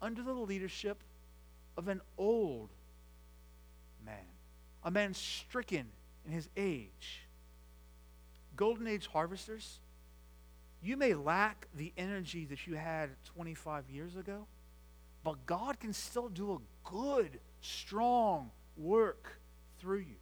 under 0.00 0.22
the 0.22 0.32
leadership 0.32 0.98
of 1.76 1.88
an 1.88 2.00
old 2.18 2.70
man, 4.06 4.24
a 4.82 4.90
man 4.90 5.12
stricken 5.12 5.86
in 6.24 6.32
his 6.32 6.48
age. 6.56 7.26
Golden 8.56 8.86
Age 8.86 9.06
harvesters, 9.08 9.80
you 10.82 10.96
may 10.96 11.12
lack 11.12 11.66
the 11.74 11.92
energy 11.98 12.46
that 12.46 12.66
you 12.66 12.76
had 12.76 13.10
25 13.34 13.90
years 13.90 14.16
ago, 14.16 14.46
but 15.24 15.44
God 15.44 15.78
can 15.78 15.92
still 15.92 16.28
do 16.28 16.52
a 16.52 16.88
good, 16.88 17.40
strong 17.60 18.50
work 18.76 19.40
through 19.78 19.98
you. 19.98 20.16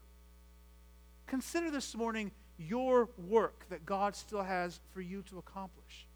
Consider 1.26 1.70
this 1.70 1.94
morning 1.94 2.32
your 2.58 3.08
work 3.28 3.66
that 3.68 3.84
God 3.84 4.16
still 4.16 4.42
has 4.42 4.80
for 4.92 5.00
you 5.00 5.22
to 5.30 5.38
accomplish. 5.38 6.06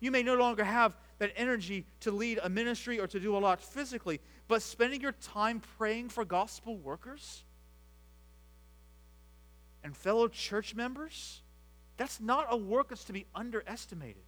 You 0.00 0.10
may 0.10 0.22
no 0.22 0.36
longer 0.36 0.64
have 0.64 0.96
that 1.18 1.32
energy 1.36 1.84
to 2.00 2.10
lead 2.10 2.38
a 2.42 2.48
ministry 2.48 3.00
or 3.00 3.06
to 3.08 3.18
do 3.18 3.36
a 3.36 3.38
lot 3.38 3.60
physically, 3.60 4.20
but 4.46 4.62
spending 4.62 5.00
your 5.00 5.12
time 5.12 5.60
praying 5.76 6.10
for 6.10 6.24
gospel 6.24 6.76
workers 6.76 7.44
and 9.82 9.96
fellow 9.96 10.28
church 10.28 10.74
members, 10.74 11.42
that's 11.96 12.20
not 12.20 12.46
a 12.50 12.56
work 12.56 12.88
that's 12.90 13.04
to 13.04 13.12
be 13.12 13.26
underestimated. 13.34 14.22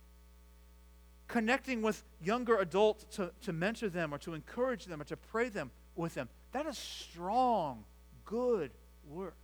Connecting 1.28 1.80
with 1.80 2.02
younger 2.20 2.58
adults 2.58 3.04
to, 3.16 3.30
to 3.42 3.52
mentor 3.52 3.88
them 3.88 4.12
or 4.12 4.18
to 4.18 4.34
encourage 4.34 4.86
them 4.86 5.00
or 5.00 5.04
to 5.04 5.16
pray 5.16 5.48
them 5.48 5.70
with 5.94 6.14
them, 6.14 6.28
that 6.50 6.66
is 6.66 6.76
strong, 6.76 7.84
good 8.24 8.72
work. 9.08 9.36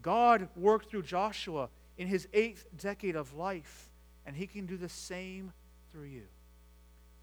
God 0.00 0.48
worked 0.54 0.90
through 0.90 1.02
Joshua 1.02 1.68
in 1.98 2.06
his 2.06 2.28
eighth 2.32 2.66
decade 2.76 3.16
of 3.16 3.34
life, 3.34 3.90
and 4.26 4.36
he 4.36 4.46
can 4.46 4.66
do 4.66 4.76
the 4.76 4.88
same 4.88 5.52
through 5.92 6.04
you. 6.04 6.24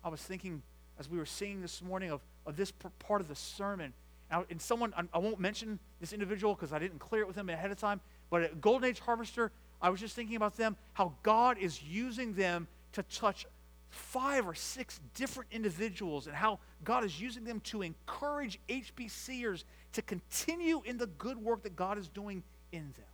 I 0.03 0.09
was 0.09 0.21
thinking 0.21 0.61
as 0.99 1.09
we 1.09 1.17
were 1.17 1.25
singing 1.25 1.61
this 1.61 1.81
morning 1.81 2.11
of, 2.11 2.21
of 2.45 2.55
this 2.55 2.71
part 2.99 3.21
of 3.21 3.27
the 3.27 3.35
sermon. 3.35 3.93
And, 4.29 4.45
and 4.49 4.61
someone, 4.61 4.93
I, 5.13 5.17
won't 5.17 5.39
mention 5.39 5.79
this 5.99 6.13
individual 6.13 6.53
because 6.53 6.71
I 6.71 6.79
didn't 6.79 6.99
clear 6.99 7.21
it 7.21 7.27
with 7.27 7.35
him 7.35 7.49
ahead 7.49 7.71
of 7.71 7.79
time, 7.79 8.01
but 8.29 8.43
a 8.43 8.55
Golden 8.55 8.89
Age 8.89 8.99
harvester, 8.99 9.51
I 9.81 9.89
was 9.89 9.99
just 9.99 10.15
thinking 10.15 10.35
about 10.35 10.57
them, 10.57 10.77
how 10.93 11.13
God 11.23 11.57
is 11.57 11.81
using 11.83 12.33
them 12.33 12.67
to 12.93 13.03
touch 13.03 13.45
five 13.89 14.47
or 14.47 14.53
six 14.53 14.99
different 15.15 15.51
individuals 15.51 16.27
and 16.27 16.35
how 16.35 16.59
God 16.83 17.03
is 17.03 17.19
using 17.19 17.43
them 17.43 17.59
to 17.61 17.81
encourage 17.81 18.59
HBCers 18.69 19.63
to 19.93 20.01
continue 20.01 20.81
in 20.85 20.97
the 20.97 21.07
good 21.07 21.37
work 21.37 21.63
that 21.63 21.75
God 21.75 21.97
is 21.97 22.07
doing 22.07 22.43
in 22.71 22.93
them. 22.95 23.05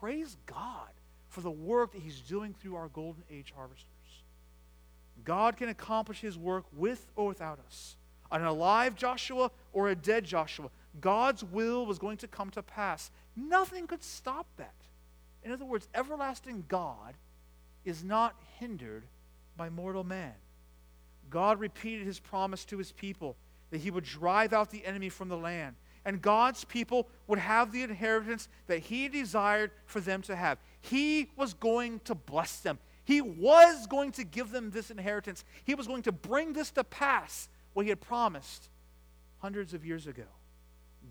Praise 0.00 0.36
God 0.46 0.90
for 1.36 1.42
the 1.42 1.50
work 1.50 1.92
that 1.92 2.00
He's 2.00 2.20
doing 2.20 2.54
through 2.54 2.76
our 2.76 2.88
Golden 2.88 3.22
Age 3.30 3.52
harvesters. 3.54 3.90
God 5.22 5.58
can 5.58 5.68
accomplish 5.68 6.22
His 6.22 6.38
work 6.38 6.64
with 6.74 7.06
or 7.14 7.26
without 7.26 7.58
us. 7.66 7.96
An 8.32 8.42
alive 8.42 8.96
Joshua 8.96 9.50
or 9.74 9.90
a 9.90 9.94
dead 9.94 10.24
Joshua, 10.24 10.70
God's 10.98 11.44
will 11.44 11.84
was 11.84 11.98
going 11.98 12.16
to 12.18 12.26
come 12.26 12.48
to 12.52 12.62
pass. 12.62 13.10
Nothing 13.36 13.86
could 13.86 14.02
stop 14.02 14.46
that. 14.56 14.72
In 15.44 15.52
other 15.52 15.66
words, 15.66 15.88
everlasting 15.94 16.64
God 16.68 17.12
is 17.84 18.02
not 18.02 18.34
hindered 18.58 19.04
by 19.58 19.68
mortal 19.68 20.04
man. 20.04 20.32
God 21.28 21.60
repeated 21.60 22.06
his 22.06 22.18
promise 22.18 22.64
to 22.64 22.78
his 22.78 22.92
people 22.92 23.36
that 23.70 23.82
he 23.82 23.90
would 23.90 24.04
drive 24.04 24.54
out 24.54 24.70
the 24.70 24.86
enemy 24.86 25.10
from 25.10 25.28
the 25.28 25.36
land 25.36 25.76
and 26.06 26.22
God's 26.22 26.64
people 26.64 27.08
would 27.26 27.40
have 27.40 27.72
the 27.72 27.82
inheritance 27.82 28.48
that 28.68 28.78
He 28.78 29.08
desired 29.08 29.72
for 29.86 30.00
them 30.00 30.22
to 30.22 30.36
have. 30.36 30.56
He 30.90 31.30
was 31.36 31.54
going 31.54 32.00
to 32.04 32.14
bless 32.14 32.60
them. 32.60 32.78
He 33.04 33.20
was 33.20 33.86
going 33.86 34.12
to 34.12 34.24
give 34.24 34.50
them 34.50 34.70
this 34.70 34.90
inheritance. 34.90 35.44
He 35.64 35.74
was 35.74 35.86
going 35.86 36.02
to 36.02 36.12
bring 36.12 36.52
this 36.52 36.70
to 36.72 36.84
pass, 36.84 37.48
what 37.72 37.84
He 37.84 37.90
had 37.90 38.00
promised 38.00 38.68
hundreds 39.38 39.74
of 39.74 39.84
years 39.84 40.06
ago. 40.06 40.24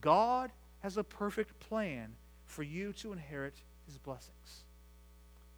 God 0.01 0.51
has 0.79 0.97
a 0.97 1.03
perfect 1.03 1.59
plan 1.59 2.15
for 2.45 2.63
you 2.63 2.93
to 2.93 3.11
inherit 3.11 3.55
His 3.85 3.97
blessings. 3.97 4.63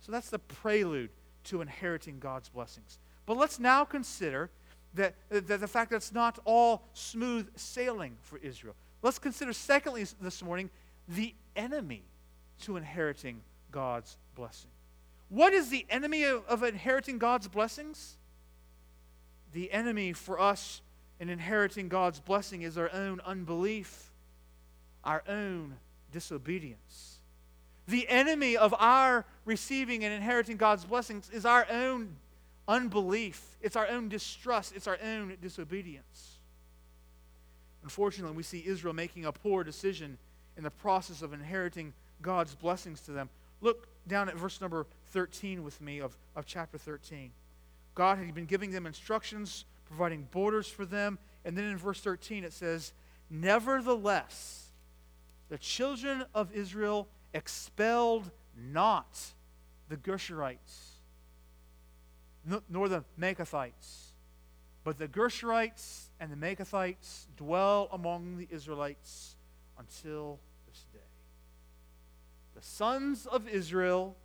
So 0.01 0.11
that's 0.11 0.29
the 0.29 0.39
prelude 0.39 1.09
to 1.45 1.61
inheriting 1.61 2.19
God's 2.19 2.49
blessings. 2.49 2.99
But 3.25 3.37
let's 3.37 3.59
now 3.59 3.83
consider 3.83 4.49
that, 4.93 5.15
that 5.29 5.59
the 5.59 5.67
fact 5.67 5.91
that 5.91 5.97
it's 5.97 6.13
not 6.13 6.39
all 6.45 6.83
smooth 6.93 7.49
sailing 7.55 8.17
for 8.21 8.37
Israel. 8.39 8.75
Let's 9.01 9.19
consider, 9.19 9.53
secondly, 9.53 10.05
this 10.21 10.41
morning, 10.41 10.69
the 11.07 11.33
enemy 11.55 12.03
to 12.61 12.77
inheriting 12.77 13.41
God's 13.71 14.17
blessing. 14.35 14.69
What 15.29 15.53
is 15.53 15.69
the 15.69 15.85
enemy 15.89 16.23
of, 16.23 16.45
of 16.47 16.63
inheriting 16.63 17.17
God's 17.17 17.47
blessings? 17.47 18.15
The 19.53 19.71
enemy 19.71 20.13
for 20.13 20.39
us 20.39 20.81
in 21.19 21.29
inheriting 21.29 21.87
God's 21.89 22.19
blessing 22.19 22.61
is 22.61 22.77
our 22.77 22.91
own 22.93 23.19
unbelief, 23.25 24.11
our 25.03 25.23
own 25.27 25.75
disobedience. 26.11 27.17
The 27.87 28.07
enemy 28.09 28.57
of 28.57 28.75
our 28.77 29.25
receiving 29.45 30.03
and 30.03 30.13
inheriting 30.13 30.57
God's 30.57 30.85
blessings 30.85 31.29
is 31.31 31.45
our 31.45 31.65
own 31.69 32.15
unbelief, 32.67 33.41
it's 33.61 33.75
our 33.75 33.87
own 33.87 34.09
distrust, 34.09 34.73
it's 34.75 34.87
our 34.87 34.99
own 35.01 35.35
disobedience. 35.41 36.37
Unfortunately, 37.83 38.35
we 38.35 38.43
see 38.43 38.63
Israel 38.65 38.93
making 38.93 39.25
a 39.25 39.31
poor 39.31 39.63
decision 39.63 40.17
in 40.57 40.63
the 40.63 40.69
process 40.69 41.21
of 41.21 41.31
inheriting 41.31 41.93
God's 42.21 42.53
blessings 42.55 42.99
to 43.01 43.11
them. 43.11 43.29
Look 43.61 43.87
down 44.07 44.29
at 44.29 44.35
verse 44.35 44.61
number 44.61 44.85
13 45.07 45.63
with 45.63 45.81
me 45.81 45.99
of, 45.99 46.15
of 46.35 46.45
chapter 46.45 46.77
13. 46.77 47.31
God 47.95 48.17
had 48.19 48.33
been 48.33 48.45
giving 48.45 48.71
them 48.71 48.85
instructions, 48.85 49.65
providing 49.85 50.27
borders 50.31 50.67
for 50.67 50.85
them. 50.85 51.17
And 51.43 51.57
then 51.57 51.65
in 51.65 51.77
verse 51.77 52.01
13 52.01 52.43
it 52.43 52.53
says, 52.53 52.93
Nevertheless, 53.29 54.67
the 55.49 55.57
children 55.57 56.23
of 56.35 56.53
Israel 56.53 57.07
expelled 57.33 58.29
not 58.55 59.19
the 59.89 59.97
Gershurites, 59.97 60.91
nor 62.69 62.87
the 62.89 63.03
Maacathites, 63.19 64.11
but 64.83 64.97
the 64.97 65.07
Gershurites 65.07 66.07
and 66.19 66.31
the 66.31 66.35
Maacathites 66.35 67.25
dwell 67.35 67.89
among 67.91 68.37
the 68.37 68.47
Israelites 68.51 69.35
until. 69.77 70.39
The 72.57 72.63
sons 72.63 73.27
of 73.27 73.47
Israel 73.47 74.15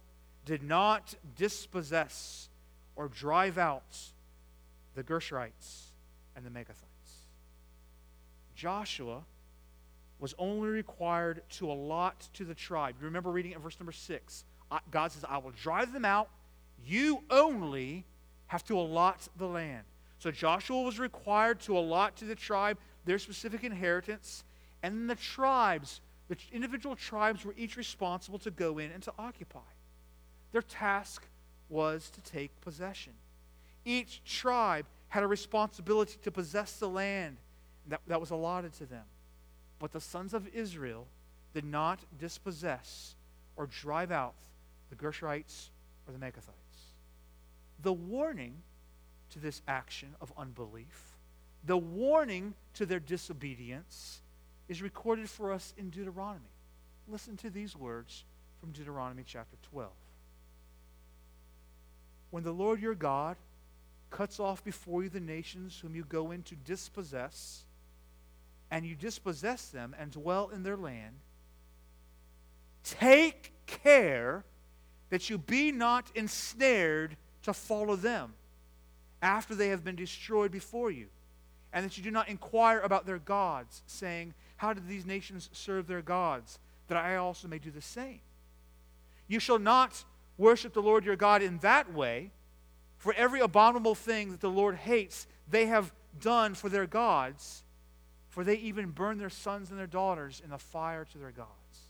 did 0.46 0.62
not 0.62 1.14
dispossess 1.36 2.48
or 2.96 3.08
drive 3.08 3.58
out 3.58 3.98
the 4.94 5.04
Gershurites 5.04 5.90
and 6.34 6.42
the 6.42 6.48
Maacathites. 6.48 7.26
Joshua 8.54 9.20
was 10.18 10.34
only 10.38 10.70
required 10.70 11.42
to 11.50 11.70
allot 11.70 12.30
to 12.32 12.46
the 12.46 12.54
tribe. 12.54 12.94
You 12.98 13.04
remember 13.04 13.30
reading 13.30 13.52
in 13.52 13.58
verse 13.58 13.78
number 13.78 13.92
6. 13.92 14.44
God 14.90 15.12
says, 15.12 15.26
I 15.28 15.36
will 15.36 15.50
drive 15.50 15.92
them 15.92 16.06
out. 16.06 16.30
You 16.86 17.24
only 17.30 18.06
have 18.46 18.64
to 18.64 18.78
allot 18.78 19.28
the 19.36 19.46
land. 19.46 19.84
So 20.20 20.30
Joshua 20.30 20.80
was 20.80 20.98
required 20.98 21.60
to 21.62 21.76
allot 21.76 22.16
to 22.16 22.24
the 22.24 22.34
tribe 22.34 22.78
their 23.04 23.18
specific 23.18 23.62
inheritance, 23.62 24.42
and 24.82 25.10
the 25.10 25.16
tribes, 25.16 26.00
the 26.28 26.36
individual 26.52 26.96
tribes, 26.96 27.44
were 27.44 27.54
each 27.56 27.76
responsible 27.76 28.38
to 28.40 28.50
go 28.50 28.78
in 28.78 28.90
and 28.90 29.02
to 29.02 29.12
occupy. 29.18 29.60
Their 30.52 30.62
task 30.62 31.26
was 31.68 32.10
to 32.10 32.20
take 32.20 32.60
possession. 32.60 33.12
Each 33.84 34.22
tribe 34.24 34.86
had 35.08 35.22
a 35.22 35.26
responsibility 35.26 36.16
to 36.22 36.30
possess 36.30 36.78
the 36.78 36.88
land 36.88 37.36
that, 37.88 38.00
that 38.06 38.20
was 38.20 38.30
allotted 38.30 38.72
to 38.74 38.86
them. 38.86 39.04
But 39.78 39.92
the 39.92 40.00
sons 40.00 40.32
of 40.32 40.48
Israel 40.54 41.06
did 41.52 41.64
not 41.64 42.00
dispossess 42.18 43.14
or 43.56 43.66
drive 43.66 44.10
out 44.10 44.34
the 44.90 44.96
Gershurites 44.96 45.68
or 46.06 46.12
the 46.12 46.18
Maacathites. 46.18 46.92
The 47.82 47.92
warning 47.92 48.54
to 49.30 49.38
this 49.38 49.60
action 49.66 50.14
of 50.20 50.32
unbelief, 50.36 51.18
the 51.64 51.76
warning 51.76 52.54
to 52.74 52.86
their 52.86 53.00
disobedience, 53.00 54.21
is 54.72 54.80
recorded 54.80 55.28
for 55.28 55.52
us 55.52 55.74
in 55.76 55.90
Deuteronomy. 55.90 56.40
Listen 57.06 57.36
to 57.36 57.50
these 57.50 57.76
words 57.76 58.24
from 58.58 58.72
Deuteronomy 58.72 59.22
chapter 59.22 59.58
12. 59.70 59.90
When 62.30 62.42
the 62.42 62.52
Lord 62.52 62.80
your 62.80 62.94
God 62.94 63.36
cuts 64.08 64.40
off 64.40 64.64
before 64.64 65.02
you 65.02 65.10
the 65.10 65.20
nations 65.20 65.78
whom 65.78 65.94
you 65.94 66.04
go 66.04 66.30
in 66.30 66.42
to 66.44 66.54
dispossess, 66.54 67.64
and 68.70 68.86
you 68.86 68.94
dispossess 68.94 69.66
them 69.66 69.94
and 70.00 70.10
dwell 70.10 70.48
in 70.48 70.62
their 70.62 70.78
land, 70.78 71.16
take 72.82 73.52
care 73.66 74.42
that 75.10 75.28
you 75.28 75.36
be 75.36 75.70
not 75.70 76.10
ensnared 76.14 77.18
to 77.42 77.52
follow 77.52 77.94
them 77.94 78.32
after 79.20 79.54
they 79.54 79.68
have 79.68 79.84
been 79.84 79.96
destroyed 79.96 80.50
before 80.50 80.90
you, 80.90 81.08
and 81.74 81.84
that 81.84 81.98
you 81.98 82.02
do 82.02 82.10
not 82.10 82.30
inquire 82.30 82.80
about 82.80 83.04
their 83.04 83.18
gods, 83.18 83.82
saying, 83.86 84.32
How 84.62 84.72
did 84.72 84.86
these 84.86 85.04
nations 85.04 85.50
serve 85.52 85.88
their 85.88 86.02
gods, 86.02 86.60
that 86.86 86.96
I 86.96 87.16
also 87.16 87.48
may 87.48 87.58
do 87.58 87.72
the 87.72 87.82
same? 87.82 88.20
You 89.26 89.40
shall 89.40 89.58
not 89.58 90.04
worship 90.38 90.72
the 90.72 90.80
Lord 90.80 91.04
your 91.04 91.16
God 91.16 91.42
in 91.42 91.58
that 91.58 91.92
way, 91.92 92.30
for 92.96 93.12
every 93.14 93.40
abominable 93.40 93.96
thing 93.96 94.30
that 94.30 94.40
the 94.40 94.48
Lord 94.48 94.76
hates, 94.76 95.26
they 95.50 95.66
have 95.66 95.92
done 96.20 96.54
for 96.54 96.68
their 96.68 96.86
gods, 96.86 97.64
for 98.28 98.44
they 98.44 98.54
even 98.54 98.90
burn 98.90 99.18
their 99.18 99.30
sons 99.30 99.70
and 99.70 99.78
their 99.80 99.88
daughters 99.88 100.40
in 100.44 100.50
the 100.50 100.58
fire 100.58 101.04
to 101.06 101.18
their 101.18 101.32
gods. 101.32 101.88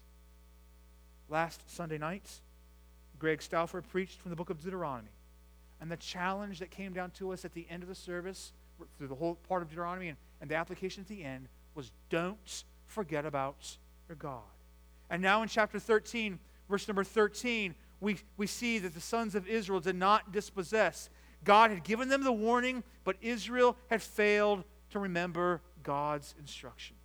Last 1.29 1.61
Sunday 1.71 1.99
night, 1.99 2.41
Greg 3.19 3.43
Stauffer 3.43 3.83
preached 3.83 4.19
from 4.19 4.31
the 4.31 4.37
book 4.37 4.49
of 4.49 4.62
Deuteronomy. 4.64 5.11
And 5.79 5.91
the 5.91 5.99
challenge 5.99 6.59
that 6.61 6.71
came 6.71 6.95
down 6.95 7.11
to 7.19 7.35
us 7.35 7.45
at 7.45 7.52
the 7.52 7.67
end 7.69 7.83
of 7.83 7.91
the 7.91 7.95
service, 7.95 8.55
through 8.97 9.09
the 9.09 9.14
whole 9.14 9.35
part 9.47 9.61
of 9.61 9.69
Deuteronomy 9.69 10.09
and, 10.09 10.17
and 10.41 10.50
the 10.50 10.55
application 10.55 11.02
at 11.02 11.09
the 11.09 11.23
end, 11.23 11.49
was 11.75 11.91
don't 12.11 12.64
forget 12.87 13.25
about 13.25 13.76
your 14.09 14.17
God. 14.17 14.43
And 15.11 15.23
now 15.23 15.43
in 15.43 15.49
chapter 15.49 15.79
13, 15.79 16.38
verse 16.69 16.88
number 16.88 17.05
13, 17.05 17.75
we, 18.00 18.17
we 18.37 18.47
see 18.47 18.79
that 18.79 18.95
the 18.95 19.00
sons 19.00 19.35
of 19.35 19.47
Israel 19.49 19.81
did 19.81 19.97
not 19.97 20.33
dispossess. 20.33 21.09
God 21.45 21.71
had 21.71 21.85
given 21.85 22.09
them 22.09 22.25
the 22.25 22.33
warning, 22.33 22.83
but 23.05 23.17
Israel 23.21 23.76
had 23.88 24.02
failed 24.02 24.64
to 24.91 24.99
remember 24.99 25.61
God's 25.83 26.35
instruction. 26.38 26.97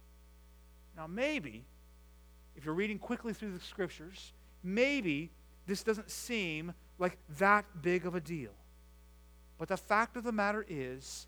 Now, 0.95 1.07
maybe, 1.07 1.65
if 2.55 2.65
you're 2.65 2.73
reading 2.73 2.99
quickly 2.99 3.33
through 3.33 3.53
the 3.53 3.59
scriptures, 3.59 4.33
maybe 4.63 5.31
this 5.67 5.83
doesn't 5.83 6.09
seem 6.09 6.73
like 6.97 7.17
that 7.37 7.65
big 7.81 8.05
of 8.05 8.15
a 8.15 8.21
deal. 8.21 8.53
But 9.57 9.69
the 9.69 9.77
fact 9.77 10.17
of 10.17 10.23
the 10.23 10.31
matter 10.31 10.65
is, 10.67 11.27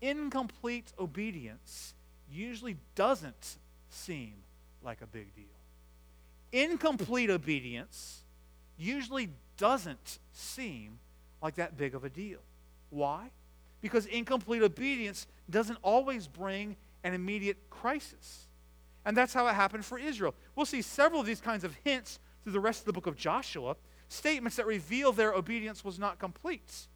incomplete 0.00 0.92
obedience 0.98 1.94
usually 2.30 2.76
doesn't 2.94 3.56
seem 3.88 4.34
like 4.82 5.02
a 5.02 5.06
big 5.06 5.34
deal. 5.34 5.44
Incomplete 6.52 7.30
obedience 7.30 8.22
usually 8.78 9.30
doesn't 9.56 10.18
seem 10.32 10.98
like 11.42 11.56
that 11.56 11.76
big 11.76 11.94
of 11.94 12.04
a 12.04 12.10
deal. 12.10 12.40
Why? 12.90 13.30
Because 13.80 14.06
incomplete 14.06 14.62
obedience 14.62 15.26
doesn't 15.48 15.78
always 15.82 16.26
bring 16.26 16.76
an 17.04 17.14
immediate 17.14 17.58
crisis. 17.70 18.46
And 19.04 19.16
that's 19.16 19.32
how 19.32 19.46
it 19.46 19.54
happened 19.54 19.84
for 19.84 19.98
Israel. 19.98 20.34
We'll 20.54 20.66
see 20.66 20.82
several 20.82 21.20
of 21.20 21.26
these 21.26 21.40
kinds 21.40 21.64
of 21.64 21.74
hints 21.84 22.18
through 22.42 22.52
the 22.52 22.60
rest 22.60 22.80
of 22.80 22.86
the 22.86 22.92
book 22.92 23.06
of 23.06 23.16
Joshua, 23.16 23.76
statements 24.08 24.56
that 24.56 24.66
reveal 24.66 25.12
their 25.12 25.32
obedience 25.32 25.84
was 25.84 25.98
not 25.98 26.18
complete. 26.18 26.88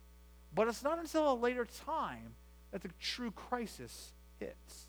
But 0.54 0.68
it's 0.68 0.82
not 0.82 0.98
until 0.98 1.32
a 1.32 1.34
later 1.34 1.66
time 1.86 2.34
that 2.72 2.82
the 2.82 2.90
true 3.00 3.30
crisis 3.30 4.12
hits. 4.38 4.83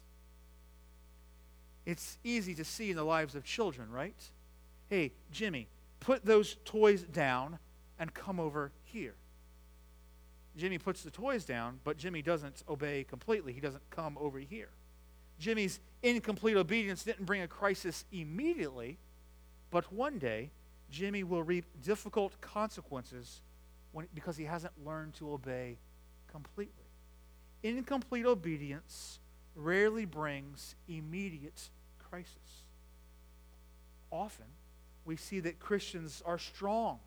It's 1.86 2.18
easy 2.24 2.56
to 2.56 2.64
see 2.64 2.90
in 2.90 2.96
the 2.96 3.04
lives 3.04 3.36
of 3.36 3.44
children, 3.44 3.92
right? 3.92 4.16
Hey, 4.90 5.12
Jimmy, 5.32 5.68
put 6.00 6.26
those 6.26 6.58
toys 6.66 7.04
down 7.04 7.60
and 8.00 8.14
come 8.14 8.40
over 8.40 8.72
here. 8.84 9.16
Jimmy 10.58 10.78
puts 10.78 11.04
the 11.04 11.12
toys 11.12 11.44
down, 11.46 11.80
but 11.84 11.98
Jimmy 11.98 12.22
doesn't 12.22 12.64
obey 12.70 13.04
completely. 13.04 13.54
He 13.54 13.60
doesn't 13.60 13.88
come 13.90 14.18
over 14.20 14.40
here. 14.40 14.70
Jimmy's 15.40 15.80
incomplete 16.02 16.56
obedience 16.56 17.04
didn't 17.04 17.26
bring 17.26 17.42
a 17.42 17.48
crisis 17.48 18.06
immediately, 18.12 18.98
but 19.70 19.92
one 19.92 20.18
day 20.18 20.50
Jimmy 20.90 21.24
will 21.24 21.44
reap 21.44 21.66
difficult 21.84 22.40
consequences 22.40 23.42
when, 23.92 24.08
because 24.14 24.38
he 24.38 24.46
hasn't 24.46 24.74
learned 24.86 25.14
to 25.16 25.32
obey 25.34 25.78
completely. 26.32 26.72
Incomplete 27.64 28.26
obedience 28.26 29.20
rarely 29.56 30.06
brings 30.06 30.76
immediate 30.88 31.70
crisis. 32.10 32.64
Often, 34.12 34.46
we 35.06 35.16
see 35.16 35.40
that 35.42 35.60
Christians 35.60 36.22
are 36.26 36.38
strong 36.38 37.00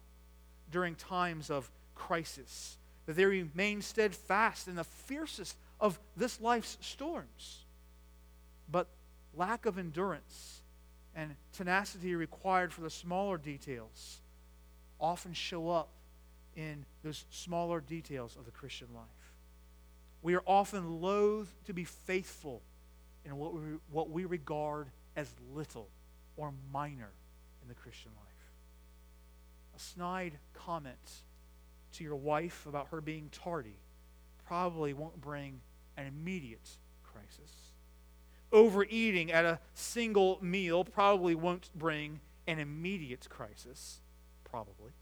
during 0.71 0.95
times 0.95 1.51
of 1.51 1.71
crisis, 1.95 2.77
that 3.07 3.17
they 3.17 3.25
remain 3.25 3.83
steadfast 3.83 4.69
in 4.69 4.77
the 4.77 4.85
fiercest 4.85 5.57
of 5.81 5.99
this 6.17 6.41
life's 6.41 6.79
storms. 6.81 7.65
But 8.71 8.89
lack 9.35 9.67
of 9.67 9.79
endurance 9.79 10.61
and 11.15 11.35
tenacity 11.53 12.15
required 12.15 12.73
for 12.73 12.83
the 12.83 12.91
smaller 12.91 13.39
details 13.39 14.19
often 15.01 15.33
show 15.33 15.71
up 15.71 15.89
in 16.57 16.85
those 17.03 17.25
smaller 17.31 17.81
details 17.81 18.37
of 18.37 18.45
the 18.45 18.51
Christian 18.51 18.89
life. 18.95 19.05
We 20.23 20.35
are 20.35 20.43
often 20.47 21.01
loath 21.01 21.53
to 21.67 21.73
be 21.73 21.85
faithful 21.85 22.63
in 23.25 23.37
what 23.37 23.55
we, 23.55 23.61
what 23.91 24.11
we 24.11 24.25
regard 24.25 24.89
as 25.17 25.33
little 25.55 25.89
or 26.37 26.53
minor 26.73 27.11
in 27.63 27.69
the 27.69 27.75
Christian 27.75 28.11
life. 28.17 28.29
A 29.77 29.81
snide 29.81 30.39
comment 30.55 31.23
to 31.93 32.05
your 32.05 32.17
wife 32.17 32.67
about 32.67 32.89
her 32.89 33.01
being 33.01 33.29
tardy 33.31 33.77
probably 34.47 34.93
won't 34.93 35.21
bring 35.21 35.61
an 35.97 36.07
immediate 36.07 36.71
crisis. 37.05 37.53
Overeating 38.51 39.31
at 39.31 39.45
a 39.45 39.59
single 39.75 40.39
meal 40.41 40.85
probably 40.85 41.35
won't 41.35 41.71
bring 41.75 42.21
an 42.47 42.59
immediate 42.59 43.29
crisis, 43.29 44.01
probably. 44.45 44.93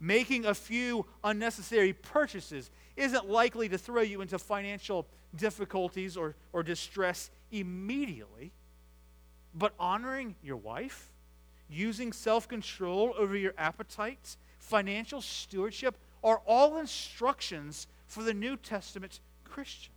Making 0.00 0.46
a 0.46 0.54
few 0.54 1.06
unnecessary 1.24 1.92
purchases 1.92 2.70
isn't 2.96 3.28
likely 3.28 3.68
to 3.68 3.78
throw 3.78 4.02
you 4.02 4.20
into 4.20 4.38
financial 4.38 5.06
difficulties 5.34 6.16
or, 6.16 6.34
or 6.52 6.62
distress 6.62 7.30
immediately. 7.50 8.52
But 9.54 9.72
honoring 9.78 10.36
your 10.42 10.56
wife, 10.56 11.12
using 11.68 12.12
self 12.12 12.48
control 12.48 13.14
over 13.18 13.36
your 13.36 13.54
appetites, 13.58 14.36
financial 14.58 15.20
stewardship 15.20 15.96
are 16.22 16.40
all 16.46 16.78
instructions 16.78 17.86
for 18.06 18.22
the 18.22 18.34
New 18.34 18.56
Testament 18.56 19.20
Christian. 19.44 19.92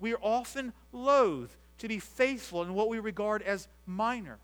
We 0.00 0.14
are 0.14 0.20
often 0.22 0.72
loath 0.92 1.56
to 1.78 1.88
be 1.88 1.98
faithful 1.98 2.62
in 2.62 2.74
what 2.74 2.88
we 2.88 2.98
regard 2.98 3.42
as 3.42 3.68
minor. 3.86 4.38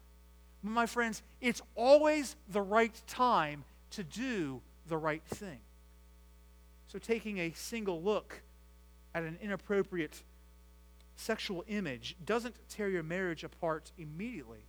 But 0.63 0.71
my 0.71 0.87
friends, 0.87 1.23
it's 1.41 1.63
always 1.75 2.37
the 2.51 2.63
right 2.63 2.95
time 3.07 3.65
to 3.91 4.05
do 4.05 4.61
the 4.89 4.97
right 4.97 5.23
thing. 5.25 5.61
So, 6.89 6.99
taking 6.99 7.39
a 7.39 7.53
single 7.53 8.03
look 8.03 8.43
at 9.15 9.23
an 9.23 9.39
inappropriate 9.41 10.23
sexual 11.17 11.65
image 11.69 12.17
doesn't 12.25 12.57
tear 12.69 12.89
your 12.89 13.03
marriage 13.03 13.45
apart 13.45 13.93
immediately 13.99 14.65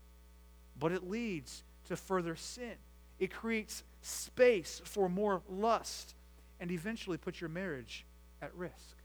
but 0.81 0.91
it 0.91 1.07
leads 1.07 1.63
to 1.87 1.95
further 1.95 2.35
sin. 2.35 2.73
It 3.19 3.31
creates 3.31 3.83
space 4.01 4.81
for 4.83 5.07
more 5.07 5.41
lust 5.47 6.15
and 6.59 6.71
eventually 6.71 7.17
puts 7.17 7.39
your 7.39 7.49
marriage 7.49 8.03
at 8.41 8.53
risk. 8.55 8.97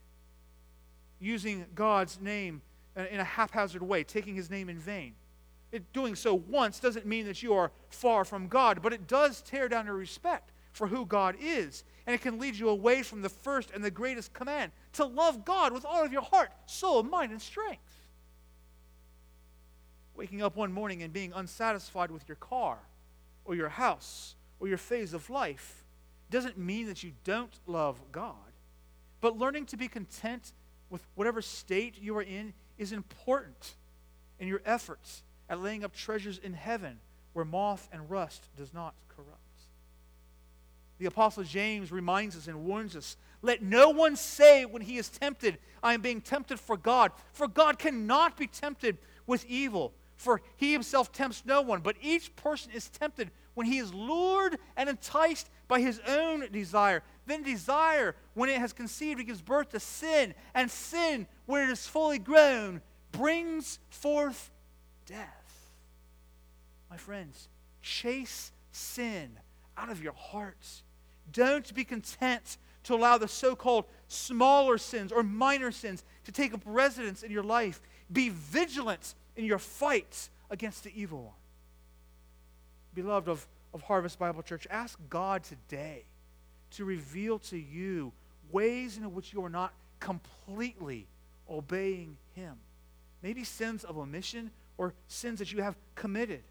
Using 1.19 1.65
God's 1.75 2.19
name 2.19 2.61
in 2.95 3.19
a 3.19 3.23
haphazard 3.23 3.83
way, 3.83 4.03
taking 4.03 4.35
his 4.35 4.49
name 4.49 4.69
in 4.69 4.79
vain. 4.79 5.13
It, 5.71 5.91
doing 5.93 6.15
so 6.15 6.33
once 6.33 6.79
doesn't 6.79 7.05
mean 7.05 7.25
that 7.25 7.43
you 7.43 7.53
are 7.53 7.71
far 7.89 8.23
from 8.23 8.47
God, 8.47 8.81
but 8.81 8.93
it 8.93 9.07
does 9.07 9.41
tear 9.41 9.67
down 9.67 9.85
your 9.85 9.95
respect 9.95 10.51
for 10.71 10.87
who 10.87 11.05
God 11.05 11.35
is. 11.41 11.83
And 12.05 12.13
it 12.13 12.21
can 12.21 12.39
lead 12.39 12.55
you 12.55 12.69
away 12.69 13.03
from 13.03 13.21
the 13.21 13.29
first 13.29 13.71
and 13.71 13.83
the 13.83 13.91
greatest 13.91 14.33
command 14.33 14.71
to 14.93 15.05
love 15.05 15.43
God 15.43 15.73
with 15.73 15.85
all 15.85 16.05
of 16.05 16.13
your 16.13 16.21
heart, 16.21 16.51
soul, 16.65 17.03
mind, 17.03 17.31
and 17.31 17.41
strength 17.41 17.97
waking 20.17 20.41
up 20.41 20.55
one 20.55 20.73
morning 20.73 21.03
and 21.03 21.13
being 21.13 21.31
unsatisfied 21.33 22.11
with 22.11 22.27
your 22.27 22.35
car 22.37 22.79
or 23.45 23.55
your 23.55 23.69
house 23.69 24.35
or 24.59 24.67
your 24.67 24.77
phase 24.77 25.13
of 25.13 25.29
life 25.29 25.83
doesn't 26.29 26.57
mean 26.57 26.87
that 26.87 27.03
you 27.03 27.11
don't 27.23 27.59
love 27.67 28.01
God. 28.11 28.33
But 29.21 29.37
learning 29.37 29.67
to 29.67 29.77
be 29.77 29.87
content 29.87 30.51
with 30.89 31.05
whatever 31.15 31.41
state 31.41 31.95
you 32.01 32.17
are 32.17 32.23
in 32.23 32.53
is 32.77 32.91
important 32.91 33.75
in 34.39 34.47
your 34.47 34.61
efforts 34.65 35.23
at 35.49 35.61
laying 35.61 35.83
up 35.83 35.95
treasures 35.95 36.37
in 36.37 36.53
heaven 36.53 36.99
where 37.33 37.45
moth 37.45 37.87
and 37.91 38.09
rust 38.09 38.49
does 38.57 38.73
not 38.73 38.93
corrupt. 39.09 39.31
The 40.97 41.05
Apostle 41.05 41.43
James 41.43 41.91
reminds 41.91 42.35
us 42.35 42.47
and 42.47 42.65
warns 42.65 42.95
us 42.95 43.17
let 43.41 43.61
no 43.61 43.89
one 43.89 44.15
say 44.15 44.65
when 44.65 44.81
he 44.81 44.97
is 44.97 45.09
tempted, 45.09 45.59
I 45.83 45.93
am 45.93 46.01
being 46.01 46.21
tempted 46.21 46.59
for 46.59 46.75
God. 46.75 47.11
For 47.33 47.47
God 47.47 47.77
cannot 47.77 48.35
be 48.35 48.47
tempted 48.47 48.97
with 49.27 49.45
evil, 49.45 49.93
For 50.15 50.41
he 50.55 50.71
himself 50.71 51.11
tempts 51.11 51.43
no 51.45 51.61
one, 51.61 51.81
but 51.81 51.95
each 52.01 52.35
person 52.35 52.71
is 52.73 52.89
tempted 52.89 53.29
when 53.53 53.67
he 53.67 53.77
is 53.77 53.93
lured 53.93 54.57
and 54.75 54.89
enticed 54.89 55.49
by 55.67 55.79
his 55.79 55.99
own 56.07 56.47
desire. 56.51 57.03
Then 57.27 57.43
desire, 57.43 58.15
when 58.33 58.49
it 58.49 58.57
has 58.57 58.73
conceived, 58.73 59.19
it 59.19 59.25
gives 59.25 59.41
birth 59.41 59.69
to 59.69 59.79
sin. 59.79 60.33
And 60.55 60.71
sin, 60.71 61.27
when 61.45 61.61
it 61.61 61.69
is 61.69 61.85
fully 61.85 62.17
grown, 62.17 62.81
brings 63.11 63.77
forth 63.89 64.49
death. 65.05 65.36
My 66.89 66.97
friends, 66.97 67.49
chase 67.81 68.51
sin 68.71 69.31
out 69.77 69.89
of 69.89 70.01
your 70.01 70.13
hearts. 70.13 70.83
Don't 71.31 71.73
be 71.73 71.83
content 71.83 72.57
to 72.83 72.93
allow 72.95 73.17
the 73.17 73.27
so 73.27 73.55
called 73.55 73.85
smaller 74.07 74.77
sins 74.77 75.11
or 75.11 75.23
minor 75.23 75.71
sins 75.71 76.03
to 76.23 76.31
take 76.31 76.53
up 76.53 76.61
residence 76.65 77.23
in 77.23 77.31
your 77.31 77.43
life. 77.43 77.81
Be 78.11 78.29
vigilant 78.29 79.13
in 79.35 79.45
your 79.45 79.59
fights 79.59 80.29
against 80.49 80.83
the 80.83 80.91
evil 80.95 81.23
one. 81.23 81.33
Beloved 82.93 83.27
of, 83.27 83.45
of 83.73 83.81
Harvest 83.81 84.17
Bible 84.17 84.41
Church, 84.41 84.65
ask 84.69 84.97
God 85.09 85.43
today 85.43 86.03
to 86.71 86.85
reveal 86.85 87.39
to 87.39 87.57
you 87.57 88.11
ways 88.51 88.97
in 88.97 89.13
which 89.13 89.33
you 89.33 89.43
are 89.43 89.49
not 89.49 89.73
completely 89.99 91.05
obeying 91.49 92.17
Him. 92.35 92.55
Maybe 93.21 93.43
sins 93.43 93.83
of 93.83 93.97
omission 93.97 94.51
or 94.77 94.93
sins 95.07 95.39
that 95.39 95.51
you 95.51 95.61
have 95.61 95.75
committed. 95.95 96.41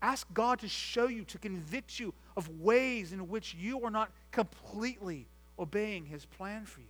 Ask 0.00 0.26
God 0.32 0.60
to 0.60 0.68
show 0.68 1.08
you, 1.08 1.24
to 1.24 1.38
convict 1.38 1.98
you 1.98 2.14
of 2.36 2.48
ways 2.60 3.12
in 3.12 3.28
which 3.28 3.54
you 3.54 3.82
are 3.84 3.90
not 3.90 4.10
completely 4.30 5.26
obeying 5.58 6.06
His 6.06 6.24
plan 6.24 6.64
for 6.64 6.80
you. 6.80 6.86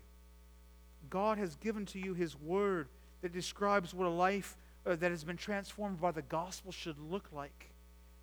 God 1.09 1.39
has 1.39 1.57
given 1.57 1.87
to 1.87 1.99
you 1.99 2.15
His 2.15 2.39
Word 2.39 2.89
that 3.23 3.33
describes 3.33 3.95
what 3.95 4.07
a 4.07 4.11
life 4.11 4.57
uh, 4.87 4.97
that 4.97 5.11
has 5.11 5.25
been 5.25 5.37
transformed 5.37 6.01
by 6.01 6.11
the 6.11 6.23
gospel 6.23 6.71
should 6.71 6.99
look 6.99 7.29
like. 7.33 7.71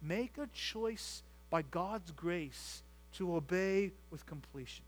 Make 0.01 0.37
a 0.37 0.47
choice 0.53 1.23
by 1.49 1.63
God's 1.63 2.11
grace 2.11 2.83
to 3.13 3.35
obey 3.35 3.91
with 4.11 4.25
completion. 4.25 4.85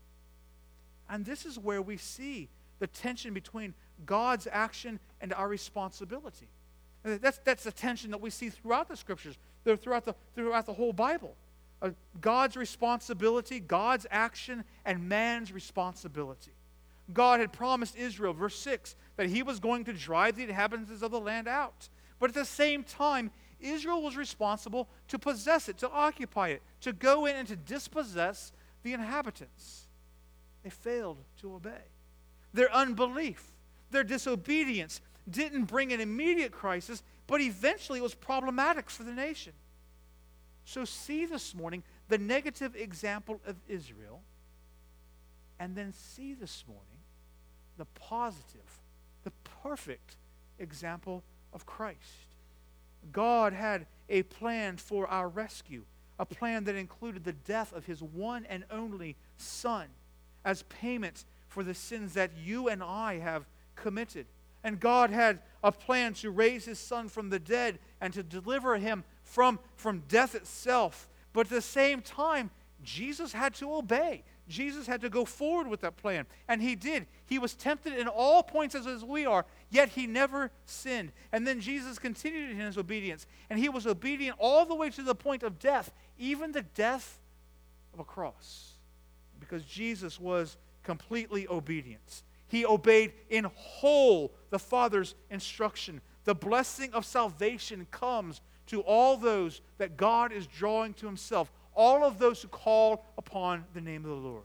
And 1.10 1.24
this 1.24 1.46
is 1.46 1.58
where 1.58 1.82
we 1.82 1.96
see 1.96 2.48
the 2.78 2.86
tension 2.86 3.34
between 3.34 3.74
God's 4.06 4.46
action 4.50 5.00
and 5.20 5.32
our 5.32 5.48
responsibility. 5.48 6.48
That's, 7.04 7.38
that's 7.44 7.64
the 7.64 7.72
tension 7.72 8.10
that 8.10 8.20
we 8.20 8.30
see 8.30 8.50
throughout 8.50 8.88
the 8.88 8.96
scriptures, 8.96 9.36
throughout 9.64 10.04
the, 10.04 10.14
throughout 10.34 10.66
the 10.66 10.72
whole 10.72 10.92
Bible. 10.92 11.36
Uh, 11.80 11.90
God's 12.20 12.56
responsibility, 12.56 13.60
God's 13.60 14.06
action, 14.10 14.64
and 14.84 15.08
man's 15.08 15.52
responsibility. 15.52 16.52
God 17.12 17.40
had 17.40 17.52
promised 17.52 17.96
Israel, 17.96 18.32
verse 18.32 18.58
6, 18.58 18.96
that 19.16 19.28
he 19.28 19.42
was 19.42 19.60
going 19.60 19.84
to 19.84 19.92
drive 19.92 20.36
the 20.36 20.42
inhabitants 20.42 21.02
of 21.02 21.10
the 21.10 21.20
land 21.20 21.48
out. 21.48 21.88
But 22.18 22.30
at 22.30 22.34
the 22.34 22.44
same 22.44 22.82
time, 22.82 23.30
Israel 23.60 24.02
was 24.02 24.16
responsible 24.16 24.88
to 25.08 25.18
possess 25.18 25.68
it, 25.68 25.78
to 25.78 25.90
occupy 25.90 26.48
it, 26.48 26.62
to 26.82 26.92
go 26.92 27.26
in 27.26 27.36
and 27.36 27.48
to 27.48 27.56
dispossess 27.56 28.52
the 28.82 28.92
inhabitants. 28.92 29.86
They 30.62 30.70
failed 30.70 31.18
to 31.40 31.54
obey. 31.54 31.86
Their 32.52 32.72
unbelief, 32.72 33.42
their 33.90 34.04
disobedience 34.04 35.00
didn't 35.30 35.64
bring 35.64 35.92
an 35.92 36.00
immediate 36.00 36.52
crisis, 36.52 37.02
but 37.26 37.40
eventually 37.40 37.98
it 37.98 38.02
was 38.02 38.14
problematic 38.14 38.90
for 38.90 39.02
the 39.02 39.12
nation. 39.12 39.52
So, 40.64 40.84
see 40.84 41.24
this 41.24 41.54
morning 41.54 41.82
the 42.08 42.18
negative 42.18 42.76
example 42.76 43.40
of 43.46 43.56
Israel, 43.68 44.22
and 45.58 45.74
then 45.74 45.92
see 45.92 46.34
this 46.34 46.64
morning 46.66 46.84
the 47.76 47.86
positive, 47.94 48.82
the 49.24 49.32
perfect 49.62 50.16
example 50.58 51.22
of 51.52 51.64
Christ. 51.66 52.28
God 53.12 53.52
had 53.52 53.86
a 54.08 54.22
plan 54.24 54.76
for 54.76 55.06
our 55.06 55.28
rescue, 55.28 55.84
a 56.18 56.26
plan 56.26 56.64
that 56.64 56.74
included 56.74 57.24
the 57.24 57.32
death 57.32 57.72
of 57.72 57.86
his 57.86 58.02
one 58.02 58.44
and 58.46 58.64
only 58.70 59.16
Son 59.36 59.86
as 60.44 60.64
payment 60.64 61.24
for 61.46 61.62
the 61.62 61.74
sins 61.74 62.14
that 62.14 62.32
you 62.36 62.68
and 62.68 62.82
I 62.82 63.18
have 63.18 63.46
committed. 63.76 64.26
And 64.64 64.80
God 64.80 65.10
had 65.10 65.40
a 65.62 65.72
plan 65.72 66.14
to 66.14 66.30
raise 66.30 66.64
his 66.64 66.78
Son 66.78 67.08
from 67.08 67.30
the 67.30 67.38
dead 67.38 67.78
and 68.00 68.12
to 68.14 68.22
deliver 68.22 68.76
him 68.76 69.04
from, 69.22 69.58
from 69.76 70.02
death 70.08 70.34
itself. 70.34 71.08
But 71.32 71.46
at 71.46 71.50
the 71.50 71.62
same 71.62 72.00
time, 72.00 72.50
Jesus 72.82 73.32
had 73.32 73.54
to 73.54 73.74
obey. 73.74 74.24
Jesus 74.48 74.86
had 74.86 75.02
to 75.02 75.10
go 75.10 75.24
forward 75.24 75.68
with 75.68 75.80
that 75.82 75.96
plan. 75.96 76.26
And 76.48 76.62
he 76.62 76.74
did. 76.74 77.06
He 77.26 77.38
was 77.38 77.54
tempted 77.54 77.92
in 77.92 78.08
all 78.08 78.42
points 78.42 78.74
as, 78.74 78.86
as 78.86 79.04
we 79.04 79.26
are, 79.26 79.44
yet 79.70 79.90
he 79.90 80.06
never 80.06 80.50
sinned. 80.64 81.12
And 81.32 81.46
then 81.46 81.60
Jesus 81.60 81.98
continued 81.98 82.50
in 82.50 82.58
his 82.58 82.78
obedience. 82.78 83.26
And 83.50 83.58
he 83.58 83.68
was 83.68 83.86
obedient 83.86 84.36
all 84.38 84.64
the 84.64 84.74
way 84.74 84.90
to 84.90 85.02
the 85.02 85.14
point 85.14 85.42
of 85.42 85.58
death, 85.58 85.92
even 86.18 86.52
the 86.52 86.62
death 86.62 87.18
of 87.92 88.00
a 88.00 88.04
cross. 88.04 88.72
Because 89.38 89.64
Jesus 89.64 90.18
was 90.18 90.56
completely 90.82 91.46
obedient. 91.48 92.22
He 92.48 92.66
obeyed 92.66 93.12
in 93.30 93.46
whole 93.54 94.32
the 94.50 94.58
Father's 94.58 95.14
instruction. 95.30 96.00
The 96.24 96.34
blessing 96.34 96.92
of 96.92 97.04
salvation 97.04 97.86
comes 97.90 98.40
to 98.66 98.80
all 98.80 99.16
those 99.16 99.60
that 99.78 99.96
God 99.96 100.32
is 100.32 100.46
drawing 100.46 100.94
to 100.94 101.06
himself 101.06 101.50
all 101.78 102.02
of 102.02 102.18
those 102.18 102.42
who 102.42 102.48
call 102.48 103.04
upon 103.16 103.64
the 103.72 103.80
name 103.80 104.04
of 104.04 104.10
the 104.10 104.28
Lord. 104.28 104.42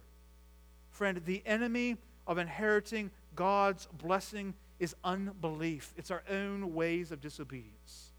Friend, 0.91 1.19
the 1.25 1.41
enemy 1.47 1.97
of 2.27 2.37
inheriting 2.37 3.09
God's 3.35 3.87
blessing 3.87 4.53
is 4.79 4.95
unbelief, 5.03 5.93
it's 5.97 6.11
our 6.11 6.23
own 6.29 6.75
ways 6.75 7.11
of 7.11 7.21
disobedience. 7.21 8.11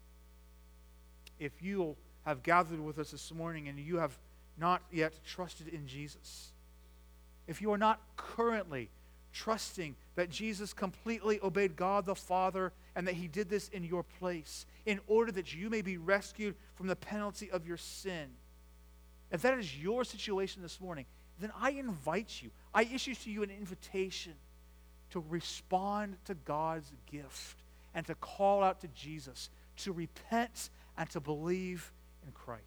If 1.39 1.61
you 1.61 1.95
have 2.25 2.43
gathered 2.43 2.79
with 2.79 2.99
us 2.99 3.11
this 3.11 3.33
morning 3.33 3.69
and 3.69 3.79
you 3.79 3.97
have 3.97 4.17
not 4.57 4.81
yet 4.91 5.13
trusted 5.25 5.69
in 5.69 5.87
Jesus, 5.87 6.51
if 7.47 7.61
you 7.61 7.71
are 7.71 7.77
not 7.77 8.01
currently 8.17 8.89
trusting 9.35 9.95
that 10.15 10.29
Jesus 10.29 10.73
completely 10.73 11.39
obeyed 11.43 11.75
God 11.75 12.05
the 12.05 12.15
Father 12.15 12.71
and 12.95 13.05
that 13.07 13.15
he 13.15 13.27
did 13.27 13.49
this 13.49 13.67
in 13.69 13.83
your 13.83 14.01
place 14.01 14.65
in 14.85 14.99
order 15.07 15.31
that 15.33 15.53
you 15.53 15.69
may 15.69 15.81
be 15.81 15.97
rescued 15.97 16.55
from 16.75 16.87
the 16.87 16.95
penalty 16.95 17.51
of 17.51 17.67
your 17.67 17.77
sin, 17.77 18.29
if 19.31 19.41
that 19.41 19.59
is 19.59 19.77
your 19.77 20.05
situation 20.05 20.61
this 20.61 20.79
morning, 20.79 21.05
then 21.39 21.51
I 21.59 21.71
invite 21.71 22.41
you, 22.41 22.49
I 22.73 22.83
issue 22.83 23.13
to 23.13 23.29
you 23.29 23.43
an 23.43 23.49
invitation 23.49 24.33
to 25.11 25.23
respond 25.29 26.15
to 26.25 26.33
God's 26.33 26.91
gift 27.11 27.57
and 27.93 28.05
to 28.07 28.15
call 28.15 28.63
out 28.63 28.79
to 28.81 28.87
Jesus, 28.89 29.49
to 29.77 29.91
repent 29.91 30.69
and 30.97 31.09
to 31.09 31.19
believe 31.19 31.91
in 32.25 32.31
Christ. 32.31 32.63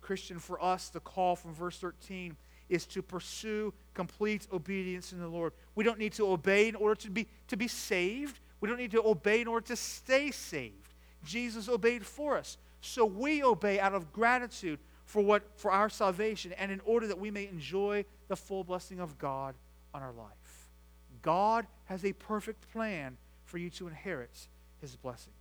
Christian, 0.00 0.38
for 0.38 0.62
us, 0.62 0.88
the 0.88 1.00
call 1.00 1.36
from 1.36 1.52
verse 1.52 1.78
13 1.78 2.34
is 2.68 2.86
to 2.86 3.02
pursue 3.02 3.72
complete 3.94 4.46
obedience 4.52 5.12
in 5.12 5.20
the 5.20 5.28
Lord. 5.28 5.52
We 5.74 5.84
don't 5.84 5.98
need 5.98 6.12
to 6.14 6.30
obey 6.30 6.68
in 6.68 6.74
order 6.74 6.94
to 6.96 7.10
be, 7.10 7.26
to 7.48 7.56
be 7.56 7.68
saved. 7.68 8.40
We 8.60 8.68
don't 8.68 8.78
need 8.78 8.90
to 8.92 9.02
obey 9.02 9.40
in 9.40 9.48
order 9.48 9.66
to 9.68 9.76
stay 9.76 10.30
saved. 10.30 10.94
Jesus 11.24 11.68
obeyed 11.68 12.04
for 12.04 12.36
us. 12.36 12.58
So 12.80 13.04
we 13.04 13.42
obey 13.42 13.80
out 13.80 13.94
of 13.94 14.12
gratitude 14.12 14.78
for 15.04 15.22
what 15.22 15.42
for 15.56 15.70
our 15.70 15.88
salvation 15.88 16.52
and 16.52 16.70
in 16.70 16.80
order 16.84 17.06
that 17.06 17.18
we 17.18 17.30
may 17.30 17.48
enjoy 17.48 18.04
the 18.28 18.36
full 18.36 18.62
blessing 18.62 19.00
of 19.00 19.18
God 19.18 19.54
on 19.94 20.02
our 20.02 20.12
life. 20.12 20.68
God 21.22 21.66
has 21.86 22.04
a 22.04 22.12
perfect 22.12 22.70
plan 22.72 23.16
for 23.44 23.58
you 23.58 23.70
to 23.70 23.88
inherit 23.88 24.48
his 24.80 24.96
blessing. 24.96 25.32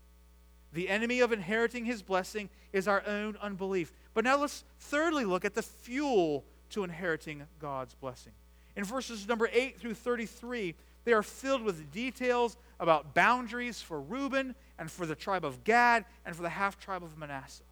The 0.74 0.90
enemy 0.90 1.20
of 1.20 1.32
inheriting 1.32 1.86
his 1.86 2.02
blessing 2.02 2.50
is 2.74 2.88
our 2.88 3.04
own 3.06 3.38
unbelief. 3.42 3.92
But 4.14 4.24
now 4.24 4.38
let's 4.38 4.64
thirdly 4.80 5.26
look 5.26 5.46
at 5.46 5.54
the 5.54 5.62
fuel 5.62 6.46
to 6.72 6.84
inheriting 6.84 7.44
God's 7.60 7.94
blessing. 7.94 8.34
In 8.76 8.84
verses 8.84 9.28
number 9.28 9.50
8 9.52 9.80
through 9.80 9.96
33, 9.96 10.76
they 11.04 11.14
are 11.14 11.24
filled 11.24 11.64
with 11.64 11.92
details 11.92 12.58
about 12.80 13.16
boundaries 13.16 13.82
for 13.82 14.00
Reuben 14.00 14.56
and 14.78 14.92
for 14.92 15.06
the 15.06 15.16
tribe 15.16 15.46
of 15.46 15.64
Gad 15.64 16.06
and 16.26 16.36
for 16.36 16.44
the 16.44 16.50
half 16.50 16.80
tribe 16.80 17.04
of 17.04 17.18
Manasseh. 17.18 17.64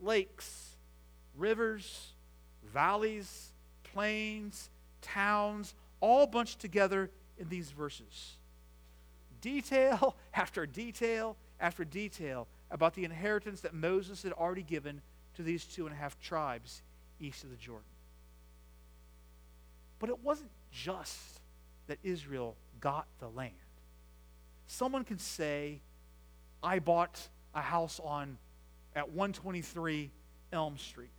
Lakes, 0.00 0.76
rivers, 1.36 2.12
valleys, 2.72 3.52
plains, 3.82 4.70
towns, 5.00 5.74
all 6.00 6.26
bunched 6.26 6.60
together 6.60 7.10
in 7.38 7.48
these 7.48 7.70
verses. 7.70 8.36
Detail 9.40 10.16
after 10.34 10.66
detail 10.66 11.36
after 11.60 11.84
detail 11.84 12.46
about 12.70 12.94
the 12.94 13.04
inheritance 13.04 13.62
that 13.62 13.74
Moses 13.74 14.22
had 14.22 14.32
already 14.32 14.62
given 14.62 15.00
to 15.34 15.42
these 15.42 15.64
two 15.64 15.86
and 15.86 15.94
a 15.94 15.98
half 15.98 16.20
tribes 16.20 16.82
east 17.20 17.44
of 17.44 17.50
the 17.50 17.56
Jordan. 17.56 17.84
But 19.98 20.10
it 20.10 20.22
wasn't 20.22 20.50
just 20.70 21.40
that 21.86 21.98
Israel 22.02 22.56
got 22.80 23.06
the 23.18 23.28
land. 23.28 23.54
Someone 24.66 25.04
could 25.04 25.20
say, 25.20 25.80
I 26.62 26.78
bought 26.78 27.28
a 27.54 27.62
house 27.62 28.00
on 28.04 28.38
at 28.94 29.08
123 29.08 30.10
Elm 30.52 30.78
Street. 30.78 31.10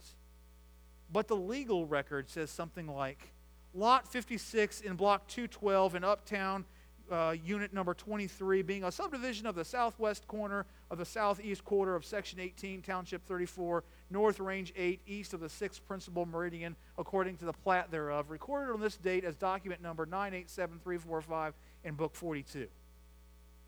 But 1.12 1.28
the 1.28 1.36
legal 1.36 1.86
record 1.86 2.30
says 2.30 2.52
something 2.52 2.88
like 2.88 3.32
Lot 3.74 4.08
56 4.08 4.82
in 4.82 4.96
Block 4.96 5.28
212 5.28 5.96
in 5.96 6.04
Uptown 6.04 6.66
uh, 7.12 7.36
unit 7.44 7.74
number 7.74 7.94
23, 7.94 8.62
being 8.62 8.84
a 8.84 8.92
subdivision 8.92 9.48
of 9.48 9.56
the 9.56 9.66
southwest 9.66 10.28
corner 10.28 10.66
of 10.92 10.98
the 10.98 11.06
southeast 11.06 11.66
quarter 11.66 11.96
of 11.96 12.06
Section 12.06 12.40
18, 12.40 12.82
Township 12.82 13.26
34, 13.26 13.84
North 14.12 14.40
Range 14.40 14.74
8, 14.76 15.02
east 15.06 15.34
of 15.34 15.40
the 15.40 15.48
6th 15.48 15.82
principal 15.88 16.26
meridian, 16.26 16.76
according 16.98 17.38
to 17.38 17.46
the 17.46 17.54
plat 17.54 17.92
thereof, 17.92 18.32
recorded 18.32 18.74
on 18.74 18.82
this 18.82 18.98
date 18.98 19.24
as 19.24 19.36
document 19.36 19.82
number 19.82 20.06
987345 20.06 21.54
in 21.84 21.94
Book 21.94 22.16
42. 22.16 22.68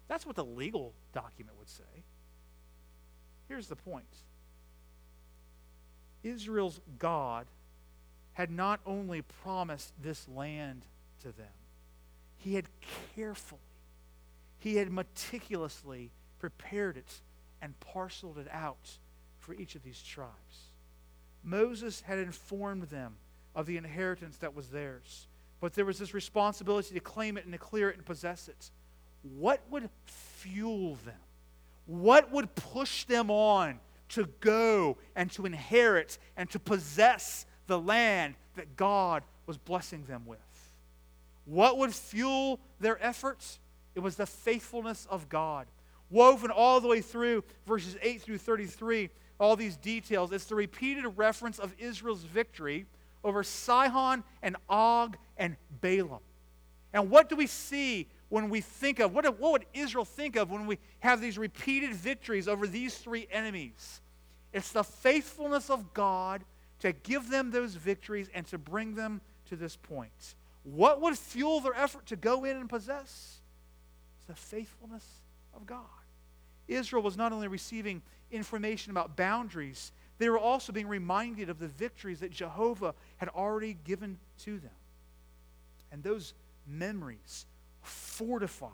That's 0.07 0.25
what 0.25 0.35
the 0.35 0.43
legal 0.43 0.93
document 1.13 1.57
would 1.59 1.69
say. 1.69 1.83
Here's 3.47 3.67
the 3.67 3.75
point 3.75 4.05
Israel's 6.23 6.79
God 6.97 7.45
had 8.33 8.49
not 8.49 8.79
only 8.85 9.21
promised 9.43 9.93
this 10.01 10.27
land 10.27 10.85
to 11.21 11.27
them, 11.27 11.47
he 12.37 12.55
had 12.55 12.65
carefully, 13.15 13.59
he 14.59 14.77
had 14.77 14.91
meticulously 14.91 16.09
prepared 16.39 16.97
it 16.97 17.21
and 17.61 17.79
parceled 17.79 18.39
it 18.39 18.47
out 18.51 18.97
for 19.51 19.61
each 19.61 19.75
of 19.75 19.83
these 19.83 20.01
tribes. 20.01 20.69
Moses 21.43 22.01
had 22.01 22.19
informed 22.19 22.83
them 22.83 23.15
of 23.53 23.65
the 23.65 23.75
inheritance 23.75 24.37
that 24.37 24.55
was 24.55 24.69
theirs, 24.69 25.27
but 25.59 25.73
there 25.73 25.83
was 25.83 25.99
this 25.99 26.13
responsibility 26.13 26.93
to 26.93 27.01
claim 27.01 27.37
it 27.37 27.43
and 27.43 27.51
to 27.51 27.57
clear 27.57 27.89
it 27.89 27.97
and 27.97 28.05
possess 28.05 28.47
it. 28.47 28.71
What 29.23 29.59
would 29.69 29.89
fuel 30.05 30.97
them? 31.03 31.19
What 31.85 32.31
would 32.31 32.55
push 32.55 33.03
them 33.03 33.29
on 33.29 33.81
to 34.09 34.29
go 34.39 34.97
and 35.17 35.29
to 35.33 35.45
inherit 35.45 36.17
and 36.37 36.49
to 36.51 36.59
possess 36.59 37.45
the 37.67 37.79
land 37.79 38.35
that 38.55 38.77
God 38.77 39.23
was 39.47 39.57
blessing 39.57 40.05
them 40.05 40.25
with? 40.25 40.39
What 41.43 41.77
would 41.77 41.93
fuel 41.93 42.61
their 42.79 43.03
efforts? 43.03 43.59
It 43.95 43.99
was 43.99 44.15
the 44.15 44.25
faithfulness 44.25 45.07
of 45.09 45.27
God. 45.27 45.67
Woven 46.09 46.51
all 46.51 46.79
the 46.79 46.87
way 46.87 47.01
through 47.01 47.43
verses 47.65 47.97
8 48.01 48.21
through 48.21 48.37
33, 48.37 49.09
all 49.41 49.55
these 49.55 49.75
details, 49.77 50.31
it's 50.31 50.45
the 50.45 50.55
repeated 50.55 51.05
reference 51.17 51.59
of 51.59 51.73
Israel's 51.79 52.23
victory 52.23 52.85
over 53.23 53.43
Sihon 53.43 54.23
and 54.41 54.55
Og 54.69 55.17
and 55.37 55.55
Balaam. 55.81 56.19
And 56.93 57.09
what 57.09 57.29
do 57.29 57.35
we 57.35 57.47
see 57.47 58.07
when 58.29 58.49
we 58.49 58.61
think 58.61 58.99
of, 58.99 59.13
what, 59.13 59.25
what 59.39 59.51
would 59.51 59.65
Israel 59.73 60.05
think 60.05 60.35
of 60.35 60.51
when 60.51 60.67
we 60.67 60.77
have 60.99 61.21
these 61.21 61.37
repeated 61.37 61.93
victories 61.93 62.47
over 62.47 62.67
these 62.67 62.97
three 62.97 63.27
enemies? 63.31 64.01
It's 64.53 64.71
the 64.71 64.83
faithfulness 64.83 65.69
of 65.69 65.93
God 65.93 66.43
to 66.79 66.91
give 66.91 67.29
them 67.29 67.51
those 67.51 67.75
victories 67.75 68.29
and 68.33 68.45
to 68.47 68.57
bring 68.57 68.95
them 68.95 69.21
to 69.49 69.55
this 69.55 69.75
point. 69.75 70.35
What 70.63 71.01
would 71.01 71.17
fuel 71.17 71.61
their 71.61 71.75
effort 71.75 72.05
to 72.07 72.15
go 72.15 72.43
in 72.43 72.57
and 72.57 72.69
possess? 72.69 73.39
It's 74.17 74.27
the 74.27 74.35
faithfulness 74.35 75.05
of 75.53 75.65
God. 75.65 75.85
Israel 76.67 77.03
was 77.03 77.17
not 77.17 77.33
only 77.33 77.47
receiving 77.47 78.01
information 78.31 78.91
about 78.91 79.15
boundaries, 79.15 79.91
they 80.17 80.29
were 80.29 80.39
also 80.39 80.71
being 80.71 80.87
reminded 80.87 81.49
of 81.49 81.59
the 81.59 81.67
victories 81.67 82.19
that 82.19 82.31
Jehovah 82.31 82.93
had 83.17 83.29
already 83.29 83.77
given 83.85 84.17
to 84.39 84.59
them. 84.59 84.71
And 85.91 86.03
those 86.03 86.33
memories 86.67 87.45
fortify 87.81 88.69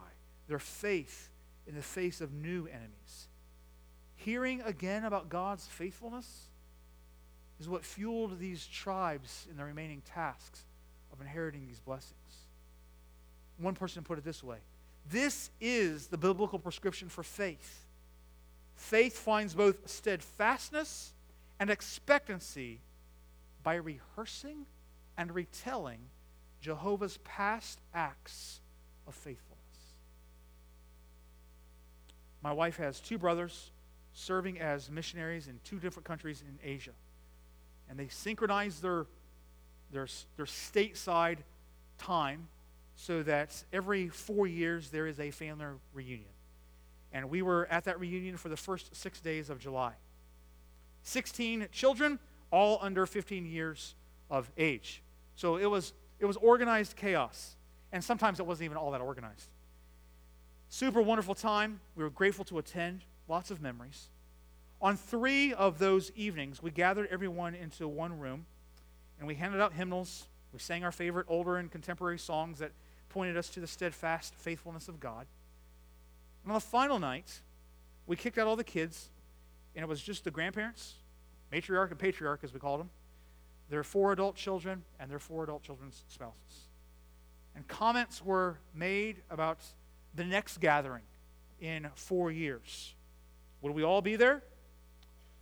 their 0.46 0.58
faith 0.58 1.30
in 1.66 1.74
the 1.74 1.82
face 1.82 2.20
of 2.20 2.32
new 2.32 2.66
enemies. 2.66 3.28
Hearing 4.16 4.60
again 4.62 5.04
about 5.04 5.28
God's 5.28 5.66
faithfulness 5.66 6.48
is 7.60 7.68
what 7.68 7.84
fueled 7.84 8.38
these 8.38 8.66
tribes 8.66 9.46
in 9.50 9.56
the 9.56 9.64
remaining 9.64 10.02
tasks 10.02 10.64
of 11.12 11.20
inheriting 11.20 11.66
these 11.66 11.80
blessings. 11.80 12.14
One 13.58 13.74
person 13.74 14.04
put 14.04 14.18
it 14.18 14.24
this 14.24 14.42
way 14.42 14.58
this 15.10 15.50
is 15.60 16.08
the 16.08 16.18
biblical 16.18 16.58
prescription 16.58 17.08
for 17.08 17.22
faith. 17.22 17.86
Faith 18.78 19.18
finds 19.18 19.54
both 19.54 19.88
steadfastness 19.88 21.12
and 21.60 21.68
expectancy 21.68 22.78
by 23.62 23.74
rehearsing 23.74 24.64
and 25.18 25.34
retelling 25.34 25.98
Jehovah's 26.62 27.18
past 27.24 27.80
acts 27.92 28.60
of 29.06 29.14
faithfulness. 29.14 29.58
My 32.40 32.52
wife 32.52 32.76
has 32.76 33.00
two 33.00 33.18
brothers 33.18 33.72
serving 34.14 34.60
as 34.60 34.88
missionaries 34.90 35.48
in 35.48 35.58
two 35.64 35.80
different 35.80 36.06
countries 36.06 36.42
in 36.46 36.58
Asia. 36.66 36.92
And 37.90 37.98
they 37.98 38.08
synchronize 38.08 38.80
their 38.80 39.06
their, 39.90 40.06
their 40.36 40.46
stateside 40.46 41.38
time 41.98 42.46
so 42.94 43.22
that 43.24 43.64
every 43.72 44.08
four 44.08 44.46
years 44.46 44.90
there 44.90 45.06
is 45.06 45.18
a 45.18 45.30
family 45.30 45.66
reunion. 45.94 46.28
And 47.12 47.30
we 47.30 47.42
were 47.42 47.66
at 47.70 47.84
that 47.84 47.98
reunion 47.98 48.36
for 48.36 48.48
the 48.48 48.56
first 48.56 48.94
six 48.94 49.20
days 49.20 49.50
of 49.50 49.58
July. 49.58 49.94
16 51.02 51.68
children, 51.72 52.18
all 52.50 52.78
under 52.82 53.06
15 53.06 53.46
years 53.46 53.94
of 54.30 54.50
age. 54.58 55.02
So 55.36 55.56
it 55.56 55.66
was, 55.66 55.94
it 56.18 56.26
was 56.26 56.36
organized 56.36 56.96
chaos. 56.96 57.56
And 57.92 58.04
sometimes 58.04 58.40
it 58.40 58.46
wasn't 58.46 58.66
even 58.66 58.76
all 58.76 58.90
that 58.90 59.00
organized. 59.00 59.48
Super 60.68 61.00
wonderful 61.00 61.34
time. 61.34 61.80
We 61.96 62.04
were 62.04 62.10
grateful 62.10 62.44
to 62.46 62.58
attend. 62.58 63.04
Lots 63.26 63.50
of 63.50 63.62
memories. 63.62 64.08
On 64.80 64.96
three 64.96 65.52
of 65.54 65.78
those 65.78 66.12
evenings, 66.14 66.62
we 66.62 66.70
gathered 66.70 67.08
everyone 67.10 67.54
into 67.54 67.88
one 67.88 68.18
room 68.18 68.46
and 69.18 69.26
we 69.26 69.34
handed 69.34 69.60
out 69.60 69.72
hymnals. 69.72 70.26
We 70.52 70.58
sang 70.58 70.84
our 70.84 70.92
favorite 70.92 71.26
older 71.28 71.56
and 71.56 71.70
contemporary 71.70 72.18
songs 72.18 72.58
that 72.58 72.72
pointed 73.08 73.36
us 73.36 73.48
to 73.50 73.60
the 73.60 73.66
steadfast 73.66 74.34
faithfulness 74.34 74.88
of 74.88 75.00
God. 75.00 75.26
And 76.48 76.54
on 76.54 76.60
the 76.60 76.66
final 76.66 76.98
night, 76.98 77.42
we 78.06 78.16
kicked 78.16 78.38
out 78.38 78.46
all 78.46 78.56
the 78.56 78.64
kids, 78.64 79.10
and 79.76 79.82
it 79.82 79.86
was 79.86 80.00
just 80.00 80.24
the 80.24 80.30
grandparents, 80.30 80.94
matriarch 81.52 81.90
and 81.90 81.98
patriarch, 81.98 82.40
as 82.42 82.54
we 82.54 82.58
called 82.58 82.80
them, 82.80 82.88
their 83.68 83.84
four 83.84 84.12
adult 84.12 84.34
children, 84.34 84.82
and 84.98 85.10
their 85.10 85.18
four 85.18 85.44
adult 85.44 85.62
children's 85.62 86.04
spouses. 86.08 86.70
And 87.54 87.68
comments 87.68 88.24
were 88.24 88.56
made 88.74 89.16
about 89.28 89.58
the 90.14 90.24
next 90.24 90.58
gathering 90.58 91.02
in 91.60 91.86
four 91.94 92.32
years. 92.32 92.94
Would 93.60 93.74
we 93.74 93.82
all 93.82 94.00
be 94.00 94.16
there? 94.16 94.42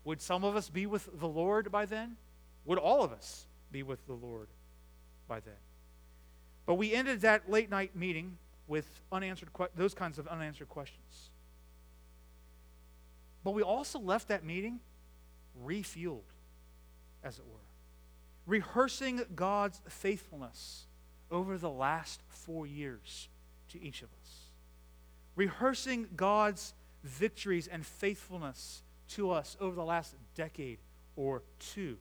Would 0.02 0.20
some 0.20 0.42
of 0.42 0.56
us 0.56 0.68
be 0.68 0.86
with 0.86 1.08
the 1.20 1.28
Lord 1.28 1.70
by 1.70 1.86
then? 1.86 2.16
Would 2.64 2.78
all 2.78 3.04
of 3.04 3.12
us 3.12 3.46
be 3.70 3.84
with 3.84 4.04
the 4.08 4.14
Lord 4.14 4.48
by 5.28 5.38
then. 5.38 5.54
But 6.66 6.74
we 6.74 6.92
ended 6.92 7.20
that 7.20 7.48
late 7.48 7.70
night 7.70 7.94
meeting 7.94 8.38
with 8.68 9.00
unanswered 9.12 9.52
que- 9.52 9.68
those 9.76 9.94
kinds 9.94 10.18
of 10.18 10.26
unanswered 10.28 10.68
questions. 10.68 11.30
But 13.44 13.52
we 13.52 13.62
also 13.62 13.98
left 13.98 14.28
that 14.28 14.44
meeting 14.44 14.80
refueled, 15.64 16.28
as 17.22 17.38
it 17.38 17.44
were, 17.46 17.60
rehearsing 18.46 19.22
God's 19.34 19.80
faithfulness 19.88 20.86
over 21.30 21.58
the 21.58 21.70
last 21.70 22.20
four 22.28 22.66
years 22.66 23.28
to 23.70 23.80
each 23.80 24.02
of 24.02 24.08
us, 24.22 24.50
rehearsing 25.34 26.08
God's 26.16 26.74
victories 27.04 27.68
and 27.68 27.86
faithfulness 27.86 28.82
to 29.10 29.30
us 29.30 29.56
over 29.60 29.74
the 29.74 29.84
last 29.84 30.14
decade 30.34 30.78
or 31.14 31.42
two 31.58 31.98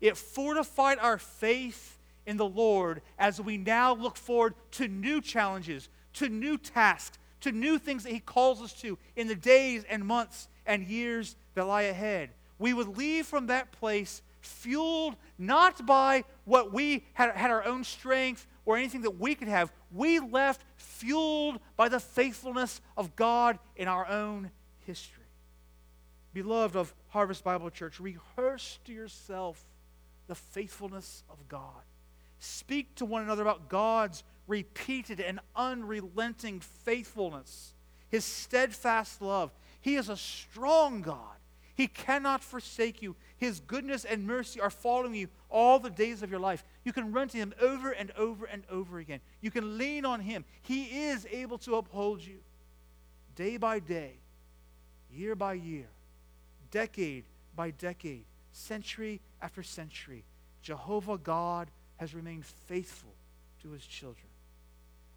it 0.00 0.16
fortified 0.16 0.98
our 0.98 1.18
faith 1.18 1.98
in 2.26 2.36
the 2.36 2.48
Lord 2.48 3.02
as 3.18 3.40
we 3.40 3.56
now 3.56 3.94
look 3.94 4.16
forward 4.16 4.54
to 4.72 4.86
new 4.86 5.20
challenges, 5.20 5.88
to 6.14 6.28
new 6.28 6.58
tasks, 6.58 7.18
to 7.40 7.52
new 7.52 7.78
things 7.78 8.02
that 8.04 8.12
He 8.12 8.20
calls 8.20 8.62
us 8.62 8.72
to 8.80 8.98
in 9.16 9.28
the 9.28 9.34
days 9.34 9.84
and 9.88 10.04
months 10.04 10.48
and 10.66 10.86
years 10.86 11.36
that 11.54 11.66
lie 11.66 11.82
ahead. 11.82 12.30
We 12.58 12.74
would 12.74 12.96
leave 12.96 13.26
from 13.26 13.46
that 13.46 13.72
place 13.72 14.22
fueled 14.40 15.16
not 15.38 15.84
by 15.86 16.24
what 16.44 16.72
we 16.72 17.04
had, 17.12 17.32
had 17.36 17.50
our 17.50 17.64
own 17.64 17.84
strength 17.84 18.46
or 18.64 18.76
anything 18.76 19.02
that 19.02 19.18
we 19.18 19.34
could 19.34 19.48
have. 19.48 19.72
We 19.92 20.18
left 20.18 20.62
fueled 20.76 21.60
by 21.76 21.88
the 21.88 22.00
faithfulness 22.00 22.80
of 22.96 23.16
God 23.16 23.58
in 23.76 23.88
our 23.88 24.06
own 24.06 24.50
history. 24.80 25.24
Beloved 26.34 26.76
of 26.76 26.94
Harvest 27.08 27.44
Bible 27.44 27.70
Church, 27.70 27.98
rehearse 27.98 28.78
to 28.84 28.92
yourself 28.92 29.64
the 30.26 30.34
faithfulness 30.34 31.22
of 31.30 31.48
God. 31.48 31.82
Speak 32.38 32.94
to 32.96 33.04
one 33.04 33.22
another 33.22 33.42
about 33.42 33.68
God's 33.68 34.22
repeated 34.48 35.20
and 35.20 35.38
unrelenting 35.54 36.60
faithfulness, 36.60 37.74
His 38.08 38.24
steadfast 38.24 39.22
love. 39.22 39.52
He 39.80 39.94
is 39.94 40.08
a 40.08 40.16
strong 40.16 41.02
God. 41.02 41.36
He 41.76 41.86
cannot 41.86 42.42
forsake 42.42 43.02
you. 43.02 43.14
His 43.36 43.60
goodness 43.60 44.04
and 44.04 44.26
mercy 44.26 44.60
are 44.60 44.70
following 44.70 45.14
you 45.14 45.28
all 45.48 45.78
the 45.78 45.90
days 45.90 46.24
of 46.24 46.30
your 46.30 46.40
life. 46.40 46.64
You 46.84 46.92
can 46.92 47.12
run 47.12 47.28
to 47.28 47.38
Him 47.38 47.54
over 47.60 47.92
and 47.92 48.10
over 48.12 48.46
and 48.46 48.64
over 48.68 48.98
again. 48.98 49.20
You 49.40 49.52
can 49.52 49.78
lean 49.78 50.04
on 50.04 50.18
Him. 50.18 50.44
He 50.62 51.06
is 51.06 51.24
able 51.30 51.58
to 51.58 51.76
uphold 51.76 52.20
you 52.20 52.38
day 53.36 53.56
by 53.56 53.78
day, 53.78 54.14
year 55.12 55.36
by 55.36 55.52
year, 55.52 55.86
decade 56.72 57.22
by 57.54 57.70
decade 57.70 58.24
century 58.58 59.20
after 59.40 59.62
century, 59.62 60.24
Jehovah 60.62 61.18
God 61.18 61.70
has 61.96 62.14
remained 62.14 62.44
faithful 62.44 63.14
to 63.62 63.70
his 63.70 63.84
children. 63.84 64.27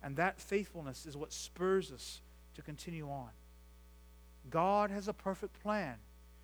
And 0.04 0.16
that 0.18 0.40
faithfulness 0.40 1.06
is 1.06 1.16
what 1.16 1.32
spurs 1.32 1.92
us 1.92 2.22
to 2.56 2.62
continue 2.62 3.10
on. 3.10 3.30
God 4.50 4.90
has 4.90 5.08
a 5.08 5.14
perfect 5.14 5.62
plan 5.62 5.96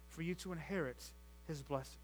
for 0.09 0.21
you 0.21 0.35
to 0.35 0.51
inherit 0.51 1.03
his 1.47 1.61
blessings. 1.61 1.97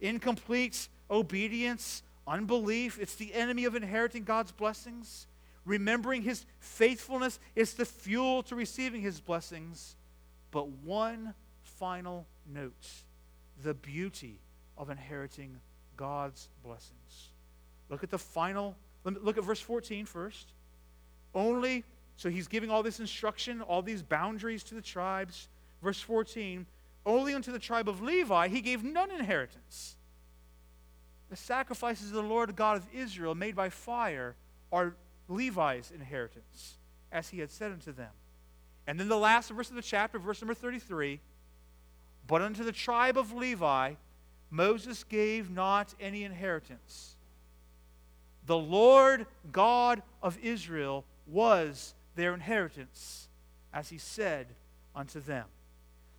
Incomplete 0.00 0.88
obedience, 1.10 2.02
unbelief, 2.26 2.98
it's 3.00 3.14
the 3.14 3.34
enemy 3.34 3.64
of 3.64 3.74
inheriting 3.74 4.24
God's 4.24 4.52
blessings. 4.52 5.26
Remembering 5.64 6.22
his 6.22 6.44
faithfulness 6.58 7.38
is 7.54 7.74
the 7.74 7.84
fuel 7.84 8.42
to 8.44 8.56
receiving 8.56 9.00
his 9.00 9.20
blessings. 9.20 9.96
But 10.50 10.68
one 10.68 11.34
final 11.62 12.26
note 12.52 12.88
the 13.62 13.74
beauty 13.74 14.38
of 14.76 14.90
inheriting 14.90 15.60
God's 15.96 16.48
blessings. 16.64 17.28
Look 17.88 18.02
at 18.02 18.10
the 18.10 18.18
final, 18.18 18.74
look 19.04 19.38
at 19.38 19.44
verse 19.44 19.60
14 19.60 20.06
first. 20.06 20.48
Only, 21.34 21.84
so 22.16 22.28
he's 22.28 22.48
giving 22.48 22.70
all 22.70 22.82
this 22.82 23.00
instruction, 23.00 23.62
all 23.62 23.82
these 23.82 24.02
boundaries 24.02 24.62
to 24.64 24.74
the 24.74 24.82
tribes. 24.82 25.48
Verse 25.82 26.00
14, 26.00 26.66
only 27.04 27.34
unto 27.34 27.50
the 27.50 27.58
tribe 27.58 27.88
of 27.88 28.02
Levi 28.02 28.48
he 28.48 28.60
gave 28.60 28.84
none 28.84 29.10
inheritance. 29.10 29.96
The 31.30 31.36
sacrifices 31.36 32.08
of 32.08 32.14
the 32.14 32.22
Lord 32.22 32.54
God 32.54 32.76
of 32.76 32.86
Israel 32.94 33.34
made 33.34 33.56
by 33.56 33.70
fire 33.70 34.36
are 34.70 34.94
Levi's 35.28 35.90
inheritance, 35.94 36.74
as 37.10 37.30
he 37.30 37.40
had 37.40 37.50
said 37.50 37.72
unto 37.72 37.92
them. 37.92 38.10
And 38.86 39.00
then 39.00 39.08
the 39.08 39.16
last 39.16 39.50
verse 39.50 39.70
of 39.70 39.76
the 39.76 39.82
chapter, 39.82 40.18
verse 40.18 40.40
number 40.40 40.54
33 40.54 41.20
But 42.26 42.42
unto 42.42 42.62
the 42.62 42.72
tribe 42.72 43.16
of 43.16 43.32
Levi 43.32 43.94
Moses 44.52 45.02
gave 45.02 45.50
not 45.50 45.94
any 45.98 46.24
inheritance. 46.24 47.16
The 48.46 48.56
Lord 48.56 49.26
God 49.50 50.02
of 50.22 50.38
Israel 50.42 51.04
was 51.26 51.94
their 52.16 52.34
inheritance, 52.34 53.28
as 53.72 53.88
he 53.88 53.98
said 53.98 54.48
unto 54.94 55.20
them. 55.20 55.46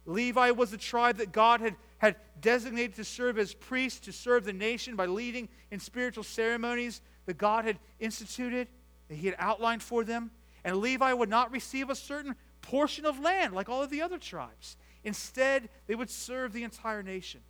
Levi 0.06 0.52
was 0.52 0.72
the 0.72 0.78
tribe 0.78 1.18
that 1.18 1.32
God 1.32 1.62
had, 1.62 1.76
had 1.98 2.16
designated 2.42 2.96
to 2.96 3.04
serve 3.04 3.38
as 3.38 3.54
priests, 3.54 4.02
to 4.02 4.12
serve 4.12 4.44
the 4.44 4.54
nation 4.54 4.96
by 4.96 5.06
leading 5.06 5.48
in 5.72 5.80
spiritual 5.80 6.24
ceremonies 6.24 7.02
that 7.26 7.38
God 7.38 7.66
had 7.66 7.80
instituted, 8.00 8.68
that 9.08 9.16
he 9.16 9.28
had 9.28 9.36
outlined 9.40 9.82
for 9.82 10.04
them. 10.04 10.32
And 10.66 10.78
Levi 10.78 11.14
would 11.14 11.30
not 11.30 11.52
receive 11.52 11.90
a 11.90 11.96
certain 11.96 12.36
portion 12.62 13.06
of 13.06 13.20
land 13.20 13.54
like 13.54 13.70
all 13.70 13.84
of 13.84 13.90
the 13.90 14.02
other 14.02 14.18
tribes. 14.18 14.78
Instead, 15.04 15.70
they 15.88 15.96
would 15.96 16.10
serve 16.10 16.54
the 16.54 16.64
entire 16.64 17.04
nation. 17.04 17.42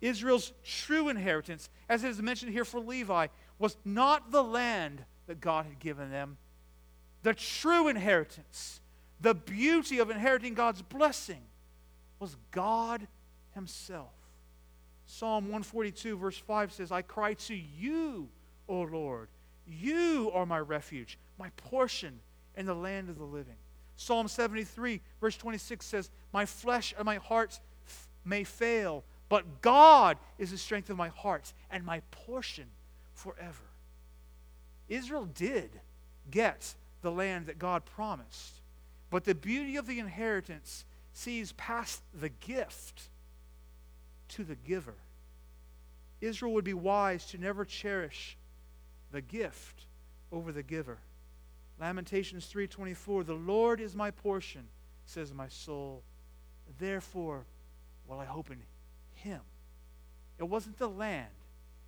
Israel's 0.00 0.52
true 0.64 1.08
inheritance, 1.08 1.70
as 1.88 2.04
it 2.04 2.08
is 2.08 2.20
mentioned 2.20 2.52
here 2.52 2.64
for 2.64 2.80
Levi, 2.80 3.28
was 3.58 3.76
not 3.84 4.30
the 4.30 4.42
land 4.42 5.04
that 5.26 5.40
God 5.40 5.66
had 5.66 5.78
given 5.78 6.10
them. 6.10 6.36
The 7.22 7.34
true 7.34 7.88
inheritance, 7.88 8.80
the 9.20 9.34
beauty 9.34 9.98
of 9.98 10.10
inheriting 10.10 10.54
God's 10.54 10.82
blessing, 10.82 11.42
was 12.18 12.36
God 12.50 13.06
Himself. 13.54 14.12
Psalm 15.06 15.44
142, 15.44 16.16
verse 16.16 16.38
5 16.38 16.72
says, 16.72 16.92
I 16.92 17.02
cry 17.02 17.34
to 17.34 17.54
you, 17.54 18.28
O 18.68 18.82
Lord. 18.82 19.28
You 19.66 20.30
are 20.34 20.46
my 20.46 20.58
refuge, 20.58 21.18
my 21.38 21.50
portion 21.56 22.20
in 22.56 22.66
the 22.66 22.74
land 22.74 23.08
of 23.08 23.18
the 23.18 23.24
living. 23.24 23.56
Psalm 23.96 24.28
73, 24.28 25.00
verse 25.20 25.36
26 25.36 25.86
says, 25.86 26.10
My 26.32 26.46
flesh 26.46 26.94
and 26.96 27.06
my 27.06 27.16
heart 27.16 27.60
may 28.24 28.44
fail, 28.44 29.04
but 29.28 29.60
God 29.60 30.18
is 30.38 30.50
the 30.50 30.58
strength 30.58 30.90
of 30.90 30.96
my 30.96 31.08
heart 31.08 31.52
and 31.70 31.84
my 31.84 32.00
portion 32.10 32.66
forever. 33.14 33.64
Israel 34.88 35.26
did 35.26 35.70
get 36.30 36.74
the 37.02 37.10
land 37.10 37.46
that 37.46 37.58
God 37.58 37.84
promised, 37.84 38.54
but 39.10 39.24
the 39.24 39.34
beauty 39.34 39.76
of 39.76 39.86
the 39.86 39.98
inheritance 39.98 40.84
sees 41.12 41.52
past 41.52 42.02
the 42.12 42.28
gift 42.28 43.08
to 44.28 44.44
the 44.44 44.56
giver. 44.56 44.94
Israel 46.20 46.52
would 46.54 46.64
be 46.64 46.74
wise 46.74 47.26
to 47.26 47.38
never 47.38 47.64
cherish 47.64 48.36
the 49.12 49.20
gift 49.20 49.86
over 50.32 50.50
the 50.52 50.62
giver. 50.62 50.98
Lamentations 51.78 52.46
3:24 52.52 53.24
The 53.24 53.34
Lord 53.34 53.80
is 53.80 53.94
my 53.94 54.10
portion 54.10 54.68
says 55.06 55.32
my 55.32 55.48
soul 55.48 56.02
therefore 56.78 57.44
will 58.08 58.18
I 58.18 58.24
hope 58.24 58.50
in 58.50 58.62
him 59.14 59.40
it 60.38 60.44
wasn't 60.44 60.78
the 60.78 60.88
land 60.88 61.28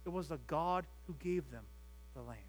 it 0.07 0.12
was 0.12 0.29
the 0.29 0.38
God 0.47 0.87
who 1.07 1.14
gave 1.19 1.51
them 1.51 1.64
the 2.14 2.23
land 2.23 2.40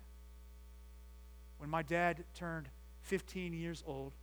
when 1.58 1.70
my 1.70 1.82
dad 1.82 2.24
turned 2.34 2.68
15 3.02 3.54
years 3.54 3.84
old 3.86 4.14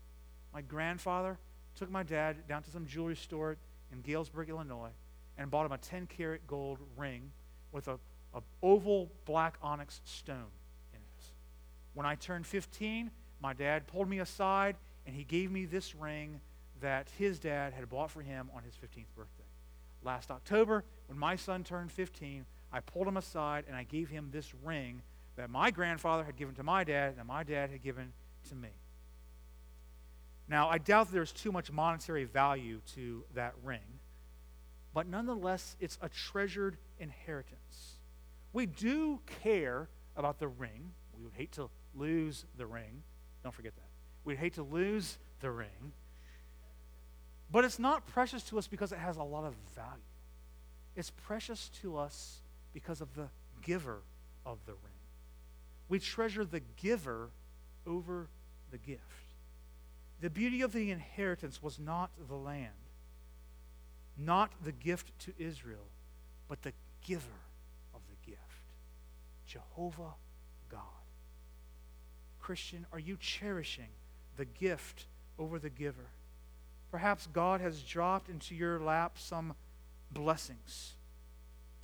my 0.52 0.62
grandfather 0.62 1.36
took 1.74 1.90
my 1.90 2.02
dad 2.02 2.46
down 2.48 2.62
to 2.62 2.70
some 2.70 2.86
jewelry 2.86 3.16
store 3.16 3.56
in 3.92 4.00
Galesburg, 4.02 4.48
Illinois, 4.48 4.90
and 5.36 5.50
bought 5.50 5.66
him 5.66 5.72
a 5.72 5.78
10 5.78 6.06
karat 6.06 6.46
gold 6.46 6.78
ring 6.96 7.32
with 7.72 7.88
a, 7.88 7.98
a 8.34 8.40
oval 8.62 9.10
black 9.24 9.56
onyx 9.60 10.00
stone 10.04 10.52
in 10.92 10.98
it. 10.98 11.24
When 11.94 12.06
I 12.06 12.14
turned 12.14 12.46
15, 12.46 13.10
my 13.40 13.52
dad 13.52 13.86
pulled 13.88 14.08
me 14.08 14.20
aside 14.20 14.76
and 15.06 15.14
he 15.14 15.24
gave 15.24 15.50
me 15.50 15.64
this 15.64 15.94
ring 15.94 16.40
that 16.80 17.08
his 17.18 17.38
dad 17.38 17.72
had 17.72 17.88
bought 17.88 18.10
for 18.10 18.22
him 18.22 18.48
on 18.54 18.62
his 18.62 18.74
15th 18.74 19.06
birthday. 19.16 19.44
Last 20.04 20.30
October, 20.30 20.84
when 21.08 21.18
my 21.18 21.34
son 21.34 21.64
turned 21.64 21.90
15, 21.90 22.44
I 22.74 22.80
pulled 22.80 23.06
him 23.06 23.16
aside 23.16 23.66
and 23.68 23.76
I 23.76 23.84
gave 23.84 24.10
him 24.10 24.30
this 24.32 24.52
ring 24.64 25.00
that 25.36 25.48
my 25.48 25.70
grandfather 25.70 26.24
had 26.24 26.36
given 26.36 26.56
to 26.56 26.64
my 26.64 26.82
dad 26.82 27.14
and 27.16 27.28
my 27.28 27.44
dad 27.44 27.70
had 27.70 27.84
given 27.84 28.12
to 28.48 28.56
me. 28.56 28.70
Now, 30.48 30.68
I 30.68 30.78
doubt 30.78 31.12
there's 31.12 31.30
too 31.30 31.52
much 31.52 31.70
monetary 31.70 32.24
value 32.24 32.80
to 32.96 33.22
that 33.34 33.54
ring, 33.62 34.00
but 34.92 35.06
nonetheless, 35.06 35.76
it's 35.78 35.98
a 36.02 36.08
treasured 36.08 36.76
inheritance. 36.98 37.94
We 38.52 38.66
do 38.66 39.20
care 39.42 39.88
about 40.16 40.40
the 40.40 40.48
ring. 40.48 40.90
We 41.16 41.22
would 41.22 41.34
hate 41.34 41.52
to 41.52 41.70
lose 41.94 42.44
the 42.58 42.66
ring. 42.66 43.04
Don't 43.44 43.54
forget 43.54 43.74
that. 43.76 43.88
We'd 44.24 44.38
hate 44.38 44.54
to 44.54 44.64
lose 44.64 45.18
the 45.40 45.50
ring. 45.50 45.92
But 47.52 47.64
it's 47.64 47.78
not 47.78 48.04
precious 48.08 48.42
to 48.44 48.58
us 48.58 48.66
because 48.66 48.90
it 48.90 48.98
has 48.98 49.16
a 49.16 49.22
lot 49.22 49.44
of 49.44 49.54
value. 49.76 50.02
It's 50.96 51.10
precious 51.10 51.70
to 51.80 51.96
us 51.98 52.40
because 52.74 53.00
of 53.00 53.14
the 53.14 53.28
giver 53.62 54.02
of 54.44 54.58
the 54.66 54.72
ring. 54.72 54.80
We 55.88 55.98
treasure 55.98 56.44
the 56.44 56.60
giver 56.76 57.30
over 57.86 58.28
the 58.70 58.78
gift. 58.78 59.00
The 60.20 60.28
beauty 60.28 60.62
of 60.62 60.72
the 60.72 60.90
inheritance 60.90 61.62
was 61.62 61.78
not 61.78 62.10
the 62.28 62.34
land, 62.34 62.70
not 64.18 64.50
the 64.62 64.72
gift 64.72 65.18
to 65.20 65.32
Israel, 65.38 65.86
but 66.48 66.62
the 66.62 66.72
giver 67.06 67.40
of 67.94 68.00
the 68.08 68.30
gift 68.30 68.40
Jehovah 69.46 70.14
God. 70.70 70.80
Christian, 72.40 72.86
are 72.92 72.98
you 72.98 73.16
cherishing 73.20 73.88
the 74.36 74.44
gift 74.44 75.06
over 75.38 75.58
the 75.58 75.70
giver? 75.70 76.06
Perhaps 76.90 77.28
God 77.32 77.60
has 77.60 77.82
dropped 77.82 78.28
into 78.28 78.54
your 78.54 78.78
lap 78.78 79.16
some 79.18 79.54
blessings. 80.10 80.94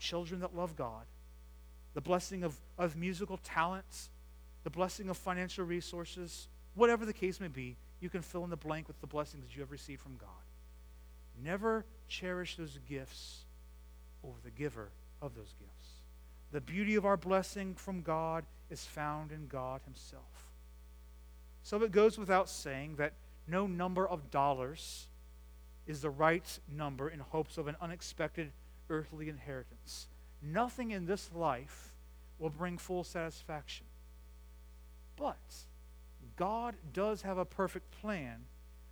Children 0.01 0.41
that 0.41 0.57
love 0.57 0.77
God, 0.77 1.05
the 1.95 2.01
blessing 2.01 2.43
of, 2.43 2.57
of 2.77 2.97
musical 2.97 3.37
talents, 3.37 4.11
the 4.65 4.71
blessing 4.71 5.09
of 5.09 5.17
financial 5.17 5.65
resources, 5.65 6.49
whatever 6.75 7.07
the 7.07 7.13
case 7.13 7.39
may 7.39 7.49
be 7.49 7.77
you 8.01 8.09
can 8.09 8.23
fill 8.23 8.43
in 8.45 8.51
the 8.51 8.57
blank 8.57 8.89
with 8.89 9.01
the 9.01 9.07
blessings 9.07 9.45
that 9.45 9.55
you 9.55 9.61
have 9.61 9.71
received 9.71 10.01
from 10.01 10.17
God. 10.17 10.31
Never 11.45 11.85
cherish 12.09 12.57
those 12.57 12.79
gifts 12.89 13.45
over 14.25 14.39
the 14.43 14.51
giver 14.51 14.89
of 15.21 15.35
those 15.35 15.55
gifts. 15.59 15.89
The 16.53 16.61
beauty 16.61 16.95
of 16.97 17.05
our 17.05 17.17
blessing 17.17 17.75
from 17.75 18.03
God 18.03 18.45
is 18.71 18.85
found 18.85 19.33
in 19.33 19.47
God 19.47 19.83
Himself. 19.85 20.25
So 21.63 21.83
it 21.83 21.93
goes 21.93 22.19
without 22.19 22.49
saying 22.49 22.97
that 22.97 23.13
no 23.47 23.67
number 23.67 24.09
of 24.09 24.31
dollars 24.31 25.07
is 25.87 26.01
the 26.01 26.11
right 26.11 26.59
number 26.75 27.09
in 27.09 27.21
hopes 27.21 27.59
of 27.59 27.69
an 27.69 27.77
unexpected 27.81 28.51
earthly 28.91 29.29
inheritance. 29.29 30.09
Nothing 30.43 30.91
in 30.91 31.07
this 31.07 31.31
life 31.35 31.95
will 32.39 32.51
bring 32.51 32.77
full 32.77 33.05
satisfaction. 33.05 33.87
But 35.17 35.37
God 36.37 36.75
does 36.93 37.23
have 37.23 37.39
a 37.39 37.45
perfect 37.45 37.91
plan 38.01 38.45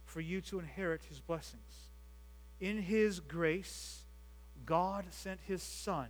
for 0.04 0.20
you 0.20 0.40
to 0.42 0.58
inherit 0.58 1.02
his 1.08 1.20
blessings. 1.20 1.90
In 2.60 2.82
his 2.82 3.20
grace, 3.20 4.04
God 4.66 5.06
sent 5.10 5.40
his 5.46 5.62
Son 5.62 6.08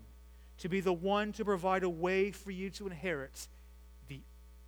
to 0.59 0.69
be 0.69 0.81
the 0.81 0.93
one 0.93 1.33
to 1.33 1.45
provide 1.45 1.83
a 1.83 1.91
way 1.91 2.31
for 2.31 2.51
you 2.51 2.71
to 2.71 2.87
inherit 2.87 3.47
the 4.09 4.21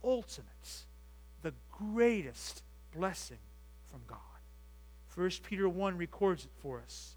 ultimate, 0.04 0.84
the 1.42 1.54
greatest 1.72 2.62
blessing 2.94 3.38
from 3.90 4.00
God. 4.06 4.18
1 5.14 5.30
Peter 5.42 5.68
1 5.68 5.96
records 5.96 6.44
it 6.44 6.50
for 6.62 6.80
us. 6.80 7.16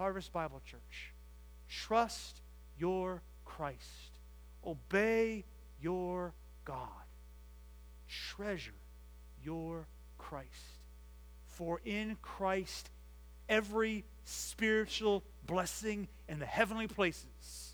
Harvest 0.00 0.32
Bible 0.32 0.62
Church, 0.64 1.12
trust 1.68 2.40
your 2.78 3.20
Christ, 3.44 4.16
obey 4.66 5.44
your 5.78 6.32
God, 6.64 6.88
treasure 8.08 8.72
your 9.44 9.86
Christ. 10.16 10.48
For 11.48 11.82
in 11.84 12.16
Christ, 12.22 12.88
every 13.46 14.06
spiritual 14.24 15.22
blessing 15.46 16.08
in 16.30 16.38
the 16.38 16.46
heavenly 16.46 16.86
places 16.86 17.69